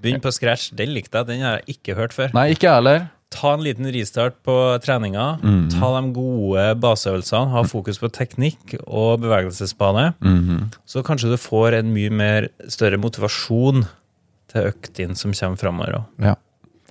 begynn 0.02 0.22
på 0.24 0.32
scratch. 0.32 0.70
Den 0.78 0.94
likte 0.96 1.20
jeg, 1.20 1.28
den 1.28 1.42
har 1.44 1.60
jeg 1.60 1.78
ikke 1.78 1.96
hørt 1.98 2.14
før. 2.16 2.32
Nei, 2.38 2.52
ikke 2.56 2.72
heller. 2.72 3.08
Ta 3.34 3.52
en 3.58 3.64
liten 3.66 3.90
restart 3.92 4.38
på 4.48 4.54
treninga. 4.86 5.26
Ta 5.74 5.90
de 5.98 6.12
gode 6.16 6.64
baseøvelsene. 6.80 7.52
Ha 7.52 7.64
fokus 7.68 8.00
på 8.00 8.08
teknikk 8.16 8.78
og 8.88 9.20
bevegelsesbane. 9.26 10.14
Så 10.88 11.04
kanskje 11.04 11.34
du 11.34 11.38
får 11.42 11.76
en 11.82 11.92
mye 11.92 12.14
mer 12.14 12.48
større 12.72 12.98
motivasjon 13.04 13.84
til 14.48 14.70
øktene 14.72 15.18
som 15.20 15.36
kommer 15.36 15.60
framover. 15.60 15.98
òg. 16.00 16.30
Ja. 16.30 16.36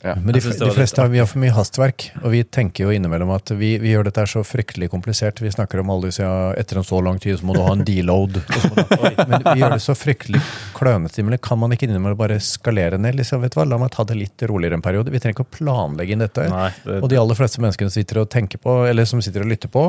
Ja. 0.04 0.14
Men 0.14 0.35
de, 0.37 0.40
de 0.40 0.70
fleste 0.76 1.00
har, 1.00 1.09
vi 1.09 1.18
har 1.18 1.26
for 1.26 1.40
mye 1.42 1.54
hastverk, 1.56 2.11
og 2.22 2.30
vi 2.35 2.42
tenker 2.44 2.85
jo 2.87 2.92
innimellom 2.94 3.30
at 3.35 3.50
vi, 3.59 3.72
vi 3.82 3.94
gjør 3.94 4.06
dette 4.11 4.26
så 4.30 4.42
fryktelig 4.46 4.90
komplisert. 4.92 5.40
Vi 5.42 5.50
snakker 5.50 5.80
om 5.82 5.90
alle 5.94 6.11
disse 6.11 6.22
ja, 6.22 6.52
etter 6.61 6.78
en 6.82 6.87
så 6.87 7.00
lang 7.02 7.18
tid 7.22 7.38
så 7.40 7.48
må 7.48 7.56
du 7.56 7.62
ha 7.64 7.72
en 7.74 7.85
deload. 7.87 8.37
Men 9.30 9.46
vi 9.48 9.56
gjør 9.62 9.74
det 9.76 9.80
så 9.87 9.96
fryktelig 9.96 10.42
klønete. 10.76 11.24
Men 11.26 11.38
kan 11.42 11.59
man 11.62 11.72
ikke 11.74 11.88
innimellom 11.88 12.18
bare 12.20 12.37
skalere 12.44 13.00
ned? 13.00 13.16
Liksom, 13.18 13.40
vet 13.42 13.56
du 13.56 13.61
hva? 13.62 13.66
La 13.72 13.80
meg 13.80 13.94
ta 13.96 14.04
det 14.06 14.18
litt 14.20 14.46
roligere 14.50 14.78
en 14.78 14.85
periode. 14.85 15.11
Vi 15.14 15.22
trenger 15.22 15.38
ikke 15.40 15.48
å 15.48 15.54
planlegge 15.59 16.14
inn 16.16 16.24
dette. 16.26 16.46
Nei, 16.52 16.68
det- 16.85 17.00
Og 17.02 17.09
de 17.12 17.18
aller 17.22 17.40
fleste 17.40 17.64
menneskene 17.64 17.90
som 17.90 17.96
sitter 18.02 18.22
og 18.22 18.30
tenker 18.37 18.62
på, 18.62 18.82
eller 18.90 19.09
som 19.09 19.24
sitter 19.24 19.42
og 19.46 19.50
lytter 19.54 19.72
på, 19.72 19.88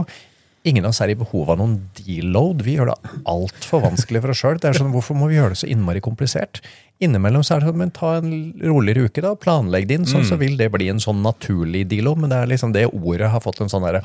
Ingen 0.68 0.84
av 0.84 0.92
oss 0.92 1.00
er 1.04 1.14
i 1.14 1.16
behov 1.16 1.54
av 1.54 1.62
noen 1.62 1.78
deload. 1.96 2.66
Vi 2.66 2.76
gjør 2.76 2.92
det 2.92 3.14
altfor 3.30 3.86
vanskelig 3.86 4.24
for 4.24 4.34
oss 4.34 4.42
sjøl. 4.42 4.60
Sånn, 4.60 4.92
hvorfor 4.92 5.16
må 5.16 5.30
vi 5.32 5.38
gjøre 5.38 5.54
det 5.56 5.62
så 5.62 5.70
innmari 5.72 6.02
komplisert? 6.04 6.60
Innimellom 7.04 7.44
så 7.46 7.56
er 7.56 7.62
det 7.62 7.70
sånn, 7.70 7.78
men 7.78 7.92
ta 7.94 8.16
en 8.18 8.32
roligere 8.58 9.06
uke, 9.06 9.22
da. 9.22 9.36
Planlegg 9.38 9.86
det 9.88 10.00
inn, 10.00 10.08
sånn, 10.10 10.26
så 10.26 10.36
vil 10.42 10.58
det 10.60 10.72
bli 10.74 10.90
en 10.90 11.00
sånn 11.00 11.22
naturlig 11.24 11.86
deload. 11.92 12.24
Men 12.24 12.34
det 12.34 12.40
er 12.42 12.52
liksom 12.52 12.74
det 12.76 12.88
ordet 12.90 13.30
har 13.32 13.44
fått 13.46 13.62
en 13.64 13.72
sånn 13.72 13.86
derre 13.86 14.02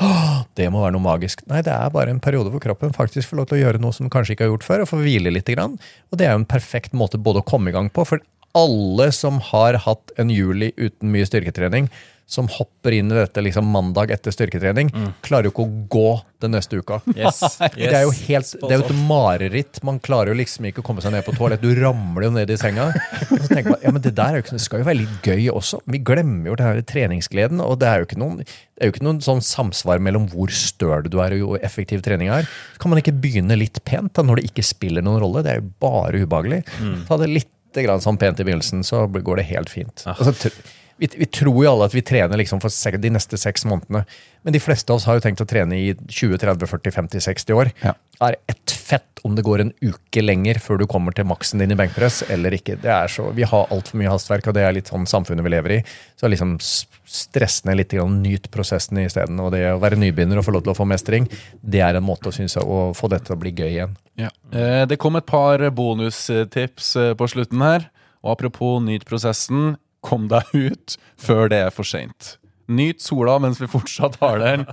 Det 0.58 0.68
må 0.70 0.84
være 0.84 0.94
noe 0.98 1.06
magisk. 1.06 1.42
Nei, 1.50 1.64
det 1.66 1.72
er 1.72 1.94
bare 1.94 2.12
en 2.12 2.22
periode 2.22 2.52
hvor 2.52 2.62
kroppen 2.62 2.94
faktisk 2.94 3.32
får 3.32 3.40
lov 3.40 3.48
til 3.50 3.58
å 3.58 3.62
gjøre 3.64 3.82
noe 3.82 3.96
som 3.96 4.06
den 4.06 4.12
kanskje 4.14 4.36
ikke 4.36 4.46
har 4.46 4.52
gjort 4.52 4.68
før, 4.68 4.84
og 4.84 4.92
få 4.92 5.00
hvile 5.02 5.32
litt. 5.32 5.48
Grann. 5.52 5.74
Og 6.12 6.20
det 6.20 6.28
er 6.28 6.36
jo 6.36 6.44
en 6.44 6.48
perfekt 6.48 6.94
måte 6.96 7.18
både 7.20 7.42
å 7.42 7.48
komme 7.48 7.72
i 7.72 7.74
gang 7.74 7.90
på, 7.92 8.04
for 8.06 8.22
alle 8.54 9.08
som 9.12 9.40
har 9.50 9.80
hatt 9.86 10.12
en 10.20 10.30
juli 10.32 10.70
uten 10.76 11.10
mye 11.12 11.26
styrketrening, 11.28 11.88
som 12.32 12.46
hopper 12.48 12.94
inn 12.96 13.10
i 13.12 13.16
dette 13.18 13.42
liksom 13.44 13.66
mandag 13.68 14.10
etter 14.14 14.32
styrketrening, 14.32 14.88
klarer 15.24 15.50
jo 15.50 15.52
ikke 15.52 15.64
å 15.66 15.72
gå 15.92 16.04
den 16.42 16.54
neste 16.56 16.78
uka. 16.80 16.96
Yes, 17.18 17.42
Det 17.76 17.90
er 17.92 18.06
jo 18.06 18.12
helt, 18.16 18.54
det 18.62 18.70
er 18.72 18.80
jo 18.80 18.86
et 18.88 19.02
mareritt. 19.06 19.78
Man 19.86 20.00
klarer 20.02 20.32
jo 20.32 20.38
liksom 20.40 20.64
ikke 20.70 20.80
å 20.82 20.86
komme 20.86 21.04
seg 21.04 21.12
ned 21.14 21.26
på 21.26 21.34
toalett. 21.36 21.60
Du 21.62 21.68
ramler 21.78 22.26
jo 22.26 22.32
ned 22.34 22.50
i 22.50 22.56
senga. 22.58 22.88
Og 23.28 23.36
så 23.36 23.50
tenker 23.52 23.74
man, 23.74 23.82
ja, 23.84 23.92
men 23.94 24.02
Det 24.02 24.14
der 24.16 24.32
er 24.32 24.40
jo 24.40 24.46
ikke, 24.46 24.56
det 24.56 24.64
skal 24.64 24.82
jo 24.82 24.88
være 24.88 25.00
litt 25.02 25.28
gøy 25.28 25.46
også. 25.52 25.82
Vi 25.92 26.00
glemmer 26.08 26.50
jo 26.50 26.56
denne 26.58 26.72
her 26.80 26.88
treningsgleden. 26.88 27.62
Og 27.62 27.76
det 27.84 27.90
er 27.92 28.02
jo 28.02 28.08
ikke 28.08 28.18
noen, 28.24 28.40
det 28.42 28.82
er 28.82 28.88
jo 28.90 28.96
ikke 28.96 29.06
noen 29.06 29.20
sånn 29.28 29.44
samsvar 29.44 30.00
mellom 30.02 30.26
hvor 30.32 30.50
støl 30.56 31.04
du 31.12 31.20
er 31.22 31.36
og 31.38 31.52
hvor 31.52 31.62
effektiv 31.68 32.02
trening 32.02 32.32
er. 32.34 32.48
Kan 32.82 32.90
man 32.94 32.98
ikke 33.04 33.14
begynne 33.22 33.60
litt 33.60 33.78
pent 33.86 34.16
da, 34.18 34.24
når 34.26 34.40
det 34.40 34.48
ikke 34.50 34.64
spiller 34.72 35.04
noen 35.04 35.20
rolle? 35.22 35.44
Det 35.46 35.52
er 35.58 35.60
jo 35.62 35.70
bare 35.84 36.24
ubehagelig. 36.24 36.64
Ta 37.06 37.20
det 37.22 37.30
litt 37.30 37.50
grann 37.84 38.02
sånn 38.04 38.18
pent 38.20 38.40
i 38.42 38.44
begynnelsen, 38.48 38.82
så 38.84 39.04
går 39.12 39.38
det 39.44 39.50
helt 39.52 39.70
fint. 39.72 40.02
Altså, 40.16 40.34
tr- 40.48 40.58
vi, 41.02 41.08
vi 41.24 41.26
tror 41.26 41.56
jo 41.64 41.70
alle 41.72 41.88
at 41.88 41.94
vi 41.96 42.02
trener 42.06 42.38
liksom 42.38 42.60
for 42.62 42.98
de 43.02 43.10
neste 43.10 43.38
seks 43.40 43.66
månedene. 43.66 44.04
Men 44.46 44.54
de 44.54 44.60
fleste 44.62 44.90
av 44.92 45.00
oss 45.00 45.06
har 45.08 45.18
jo 45.18 45.24
tenkt 45.24 45.42
å 45.42 45.46
trene 45.48 45.74
i 45.78 45.90
20, 45.94 46.38
30, 46.38 46.68
40, 46.70 46.94
50, 46.94 47.24
60 47.26 47.58
år. 47.58 47.70
Ja. 47.82 47.94
Er 48.22 48.36
ett 48.50 48.70
fett 48.70 49.22
om 49.26 49.34
det 49.38 49.44
går 49.46 49.62
en 49.62 49.72
uke 49.82 50.22
lenger 50.22 50.58
før 50.62 50.80
du 50.82 50.86
kommer 50.90 51.14
til 51.14 51.26
maksen 51.30 51.62
din 51.62 51.74
i 51.74 51.78
benkpress 51.78 52.22
eller 52.30 52.54
ikke. 52.54 52.76
Det 52.82 52.90
er 52.90 53.10
så, 53.10 53.28
vi 53.34 53.46
har 53.46 53.70
altfor 53.74 53.98
mye 54.00 54.10
hastverk, 54.10 54.46
og 54.50 54.56
det 54.58 54.64
er 54.66 54.74
litt 54.74 54.90
sånn 54.90 55.06
samfunnet 55.10 55.46
vi 55.46 55.52
lever 55.54 55.76
i. 55.76 55.80
Så 56.18 56.30
liksom 56.30 56.56
stress 56.62 57.60
ned 57.66 57.78
litt, 57.80 57.94
grann, 57.94 58.20
nyt 58.22 58.48
prosessen 58.54 58.98
isteden. 59.02 59.38
Og 59.42 59.52
det 59.54 59.62
å 59.72 59.80
være 59.82 59.98
nybegynner 60.02 60.38
og 60.40 60.46
få 60.46 60.54
lov 60.56 60.66
til 60.66 60.74
å 60.74 60.78
få 60.78 60.86
mestring, 60.90 61.26
det 61.62 61.82
er 61.86 61.98
en 61.98 62.06
måte 62.06 62.30
å, 62.30 62.34
synes 62.34 62.58
å 62.62 62.82
få 62.98 63.10
dette 63.12 63.30
til 63.30 63.38
å 63.38 63.42
bli 63.42 63.54
gøy 63.58 63.70
igjen. 63.72 63.96
Ja. 64.20 64.30
Eh, 64.54 64.84
Det 64.90 64.98
kom 65.02 65.18
et 65.18 65.26
par 65.26 65.62
bonustips 65.74 66.94
eh, 66.98 67.14
på 67.18 67.30
slutten 67.30 67.62
her. 67.64 67.88
Og 68.22 68.36
apropos 68.36 68.78
nyt 68.84 69.02
prosessen, 69.08 69.74
kom 70.04 70.28
deg 70.30 70.48
ut 70.52 70.96
før 71.20 71.48
det 71.52 71.60
er 71.68 71.74
for 71.74 71.86
seint. 71.88 72.36
Nyt 72.72 73.02
sola 73.02 73.36
mens 73.42 73.60
vi 73.60 73.68
fortsatt 73.70 74.18
har 74.22 74.38
den. 74.42 74.66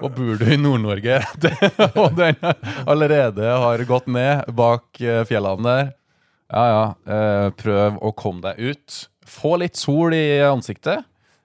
Og 0.00 0.12
bor 0.16 0.40
du 0.40 0.44
i 0.48 0.58
Nord-Norge 0.60 1.20
og 2.00 2.18
den 2.18 2.36
allerede 2.86 3.48
har 3.64 3.84
gått 3.88 4.10
ned 4.12 4.50
bak 4.56 5.00
eh, 5.02 5.22
fjellene 5.28 5.66
der, 5.66 5.90
ja 6.50 6.64
ja, 6.66 6.82
eh, 7.06 7.48
prøv 7.54 8.00
å 8.02 8.12
komme 8.18 8.42
deg 8.48 8.72
ut. 8.72 9.00
Få 9.30 9.54
litt 9.62 9.78
sol 9.78 10.14
i 10.16 10.40
ansiktet. 10.42 11.04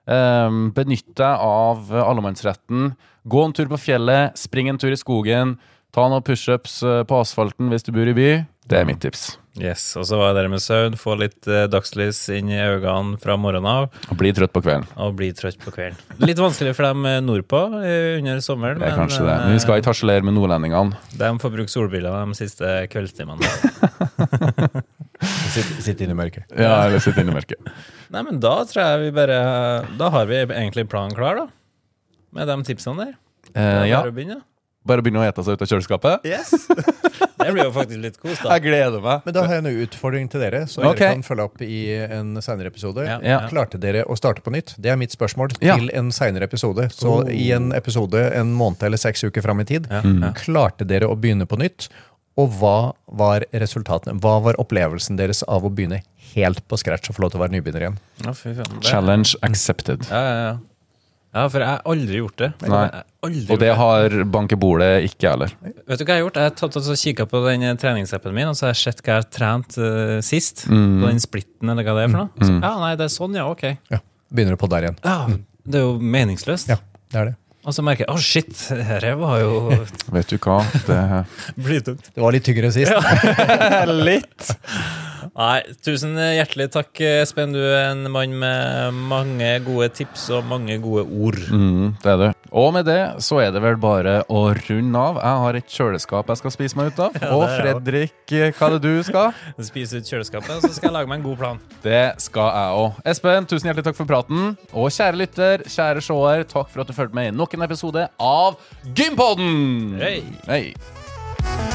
Eh, 0.09 0.59
Benytt 0.75 1.11
deg 1.17 1.45
av 1.45 1.91
allemannsretten. 1.93 2.93
Gå 3.25 3.45
en 3.45 3.55
tur 3.57 3.69
på 3.71 3.79
fjellet, 3.81 4.37
spring 4.37 4.69
en 4.69 4.81
tur 4.81 4.93
i 4.93 4.99
skogen. 4.99 5.55
Ta 5.95 6.09
noen 6.11 6.25
pushups 6.25 6.81
eh, 6.83 7.03
på 7.07 7.21
asfalten 7.21 7.71
hvis 7.71 7.85
du 7.87 7.93
bor 7.95 8.09
i 8.09 8.17
by. 8.17 8.29
Det 8.67 8.81
er 8.81 8.89
mitt 8.89 9.03
tips. 9.05 9.35
Yes, 9.55 9.95
Og 9.95 10.03
så 10.03 10.17
var 10.19 10.33
der 10.35 10.49
med 10.51 10.59
søvn, 10.59 10.97
få 10.99 11.13
litt 11.15 11.47
eh, 11.47 11.63
dagslys 11.71 12.17
inn 12.35 12.49
i 12.51 12.57
øynene 12.59 13.15
fra 13.23 13.37
morgenen 13.39 13.69
av, 13.71 13.85
Og 14.11 14.17
bli 14.19 14.33
trøtt 14.35 14.51
på 14.51 14.59
kvelden. 14.65 14.83
og 14.99 15.13
bli 15.15 15.29
trøtt 15.31 15.55
på 15.63 15.71
kvelden. 15.71 15.95
Litt 16.19 16.41
vanskelig 16.43 16.73
for 16.75 16.83
dem 16.89 17.05
eh, 17.07 17.21
nordpå 17.23 17.61
eh, 17.79 18.17
under 18.19 18.41
sommeren, 18.43 18.81
Det 18.83 18.89
er 18.91 18.97
kanskje 18.99 19.23
det. 19.23 19.31
eh, 19.37 19.45
Men 19.47 19.53
vi 19.55 19.61
skal 19.63 19.79
ikke 19.79 19.93
harselere 19.93 20.27
med 20.27 20.35
nordlendingene. 20.35 20.97
de 21.15 21.31
får 21.39 21.53
bruke 21.55 21.71
solbriller 21.71 22.11
de 22.25 22.35
siste 22.35 22.73
kveldstimene. 22.91 23.47
Sitte, 25.55 25.81
sitt 25.87 26.01
inne 26.03 26.11
i 26.15 26.19
mørket. 26.19 26.49
Ja, 26.51 26.73
eller 26.89 26.99
sitte 27.03 27.23
inne 27.23 27.31
i 27.31 27.37
mørket. 27.37 27.69
Nei, 28.11 28.21
men 28.27 28.41
da 28.43 28.57
tror 28.67 28.81
jeg 28.83 29.05
vi 29.07 29.13
bare 29.15 29.37
Da 29.99 30.09
har 30.13 30.27
vi 30.29 30.41
egentlig 30.45 30.87
planen 30.91 31.15
klar, 31.15 31.39
da. 31.39 31.47
Med 32.35 32.51
de 32.51 32.57
tipsene 32.67 33.05
der. 33.07 33.15
Det 33.15 33.55
Eh, 33.55 33.71
er 33.85 33.85
ja, 33.87 34.01
bare 34.03 34.11
å 34.11 34.15
begynne. 34.17 34.41
Bare 34.85 35.01
begynne 35.01 35.23
å 35.23 35.25
ete 35.25 35.43
seg 35.45 35.57
ut 35.57 35.63
av 35.65 35.69
kjøleskapet. 35.71 36.27
Yes! 36.29 36.51
det 37.41 37.47
blir 37.51 37.63
jo 37.63 37.71
faktisk 37.73 38.01
litt 38.03 38.17
kos, 38.21 38.37
da. 38.43 38.55
Jeg 38.55 38.65
gleder 38.67 39.01
meg. 39.01 39.25
Men 39.25 39.35
da 39.37 39.45
har 39.47 39.57
jeg 39.57 39.63
en 39.65 39.83
utfordring 39.85 40.29
til 40.29 40.43
dere, 40.45 40.63
så 40.69 40.83
okay. 40.83 40.99
dere 40.99 41.15
kan 41.17 41.25
følge 41.25 41.47
opp 41.49 41.63
i 41.65 41.79
en 42.05 42.35
senere 42.45 42.69
episode. 42.69 43.05
Ja. 43.07 43.17
Ja. 43.25 43.39
Klarte 43.49 43.81
dere 43.81 44.05
å 44.05 44.17
starte 44.19 44.45
på 44.45 44.53
nytt? 44.53 44.75
Det 44.77 44.93
er 44.93 44.99
mitt 45.01 45.15
spørsmål 45.15 45.57
Ja. 45.65 45.79
til 45.79 45.89
en 45.97 46.11
senere 46.15 46.45
episode. 46.45 46.89
Så 46.93 47.17
i 47.33 47.49
en 47.55 47.71
episode 47.73 48.21
en 48.37 48.53
måned 48.53 48.83
eller 48.85 49.01
seks 49.01 49.25
uker 49.25 49.45
fram 49.45 49.63
i 49.65 49.67
tid, 49.73 49.89
Ja, 49.89 50.03
ja. 50.05 50.33
klarte 50.37 50.85
dere 50.87 51.09
å 51.09 51.17
begynne 51.17 51.49
på 51.49 51.57
nytt? 51.61 51.89
Og 52.37 52.51
hva 52.59 52.93
var 53.07 53.45
resultatene? 53.55 54.19
Hva 54.19 54.37
var 54.43 54.57
opplevelsen 54.59 55.17
deres 55.17 55.41
av 55.47 55.63
å 55.63 55.71
begynne 55.71 56.01
helt 56.33 56.59
på 56.67 56.77
scratch 56.77 57.09
og 57.09 57.15
få 57.15 57.23
lov 57.23 57.31
til 57.31 57.39
å 57.39 57.45
være 57.45 57.55
nybegynner 57.55 57.85
igjen? 57.85 57.99
Ja, 58.25 58.33
fy 58.35 58.53
faen. 58.57 58.79
Det- 58.79 58.89
Challenge 58.89 59.35
accepted. 59.41 60.07
Ja, 60.11 60.21
ja, 60.21 60.35
ja. 60.49 60.57
Ja, 61.35 61.49
for 61.51 61.59
jeg 61.59 61.67
har 61.67 61.81
aldri 61.91 62.19
gjort 62.21 62.37
det. 62.39 62.47
Nei. 62.71 62.85
Aldri 63.27 63.51
Og 63.51 63.59
det 63.59 63.71
har 63.75 64.13
bankebordet 64.31 64.89
ikke 65.09 65.33
heller. 65.33 65.51
Vet 65.59 65.99
du 65.99 66.05
hva 66.05 66.15
jeg 66.15 66.21
har 66.21 66.23
gjort? 66.23 66.39
Jeg 66.39 66.47
har 66.47 66.55
tatt 66.61 66.77
og 66.79 66.99
kikka 67.01 67.25
på 67.27 67.41
den 67.49 67.65
eh, 67.67 67.75
treningsappen 67.81 68.35
min, 68.37 68.47
og 68.53 68.55
så 68.55 68.69
har 68.69 68.75
jeg 68.75 68.83
sett 68.85 69.01
hva 69.03 69.17
jeg 69.17 69.25
har 69.25 69.31
trent 69.35 69.75
uh, 69.81 70.17
sist. 70.23 70.63
Mm. 70.71 71.01
På 71.01 71.09
den 71.09 71.19
splitten, 71.23 71.73
eller 71.73 71.83
hva 71.83 71.97
det 71.97 72.05
er 72.05 72.13
for 72.13 72.21
noe. 72.21 72.31
Så, 72.39 72.53
ja, 72.55 72.75
nei, 72.79 72.93
det 73.01 73.09
er 73.09 73.15
sånn, 73.17 73.35
ja, 73.35 73.49
ok. 73.51 73.65
Ja, 73.91 73.99
Begynner 74.31 74.55
du 74.55 74.61
på 74.63 74.71
der 74.71 74.87
igjen. 74.87 75.01
Ja, 75.03 75.17
Det 75.65 75.81
er 75.81 75.89
jo 75.89 75.97
meningsløst. 75.99 76.71
Ja, 76.71 76.79
det 77.11 77.19
er 77.19 77.29
det. 77.33 77.35
Og 77.65 77.73
så 77.73 77.81
merker 77.81 78.05
jeg 78.05 78.13
å 78.13 78.21
shit, 78.21 78.51
dette 78.69 79.11
var 79.17 79.39
jo 79.41 79.53
Vet 80.13 80.29
du 80.29 80.35
hva? 80.37 80.59
Det 80.85 80.97
blytungt. 81.65 82.11
Det 82.13 82.21
var 82.21 82.35
litt 82.35 82.45
tyngre 82.45 82.69
sist. 82.73 82.93
Litt. 84.07 84.51
Nei, 85.35 85.65
tusen 85.83 86.13
hjertelig 86.15 86.69
takk, 86.71 86.99
Espen. 87.03 87.51
Du 87.51 87.59
er 87.59 87.89
en 87.89 88.05
mann 88.11 88.37
med 88.39 88.95
mange 89.11 89.49
gode 89.65 89.89
tips 89.91 90.29
og 90.31 90.45
mange 90.47 90.77
gode 90.79 91.03
ord. 91.11 91.39
Mm, 91.51 91.89
det 91.99 92.13
er 92.13 92.21
du. 92.21 92.45
Og 92.55 92.69
med 92.71 92.87
det 92.87 93.01
så 93.25 93.41
er 93.43 93.51
det 93.51 93.59
vel 93.65 93.75
bare 93.83 94.21
å 94.31 94.45
runde 94.55 95.01
av. 95.01 95.19
Jeg 95.19 95.41
har 95.43 95.59
et 95.59 95.75
kjøleskap 95.75 96.31
jeg 96.31 96.39
skal 96.39 96.55
spise 96.55 96.79
meg 96.79 96.93
ut 96.93 97.03
av. 97.03 97.19
Og 97.35 97.43
er 97.49 97.51
jeg 97.51 97.59
Fredrik, 97.75 98.15
hva 98.55 98.69
er 98.69 98.77
det 98.77 98.81
du 98.87 99.03
skal? 99.03 99.35
Spise 99.71 99.99
ut 99.99 100.07
kjøleskapet, 100.07 100.63
så 100.63 100.71
skal 100.71 100.87
jeg 100.87 100.97
lage 101.01 101.11
meg 101.11 101.19
en 101.19 101.27
god 101.27 101.39
plan. 101.43 101.63
Det 101.83 102.03
skal 102.23 102.51
jeg 102.55 102.81
òg. 102.85 103.05
Espen, 103.11 103.51
tusen 103.51 103.73
hjertelig 103.73 103.89
takk 103.89 103.99
for 103.99 104.15
praten. 104.15 104.53
Og 104.71 104.87
kjære 104.87 105.19
lytter, 105.19 105.67
kjære 105.67 106.05
seer, 106.07 106.47
takk 106.47 106.71
for 106.71 106.85
at 106.85 106.87
du 106.87 106.95
fulgte 106.95 107.19
med 107.19 107.33
i 107.33 107.35
nok 107.35 107.59
en 107.59 107.67
episode 107.67 108.07
av 108.15 108.55
Gympodden! 108.95 109.97
Hei. 109.99 110.19
Hei. 110.47 111.74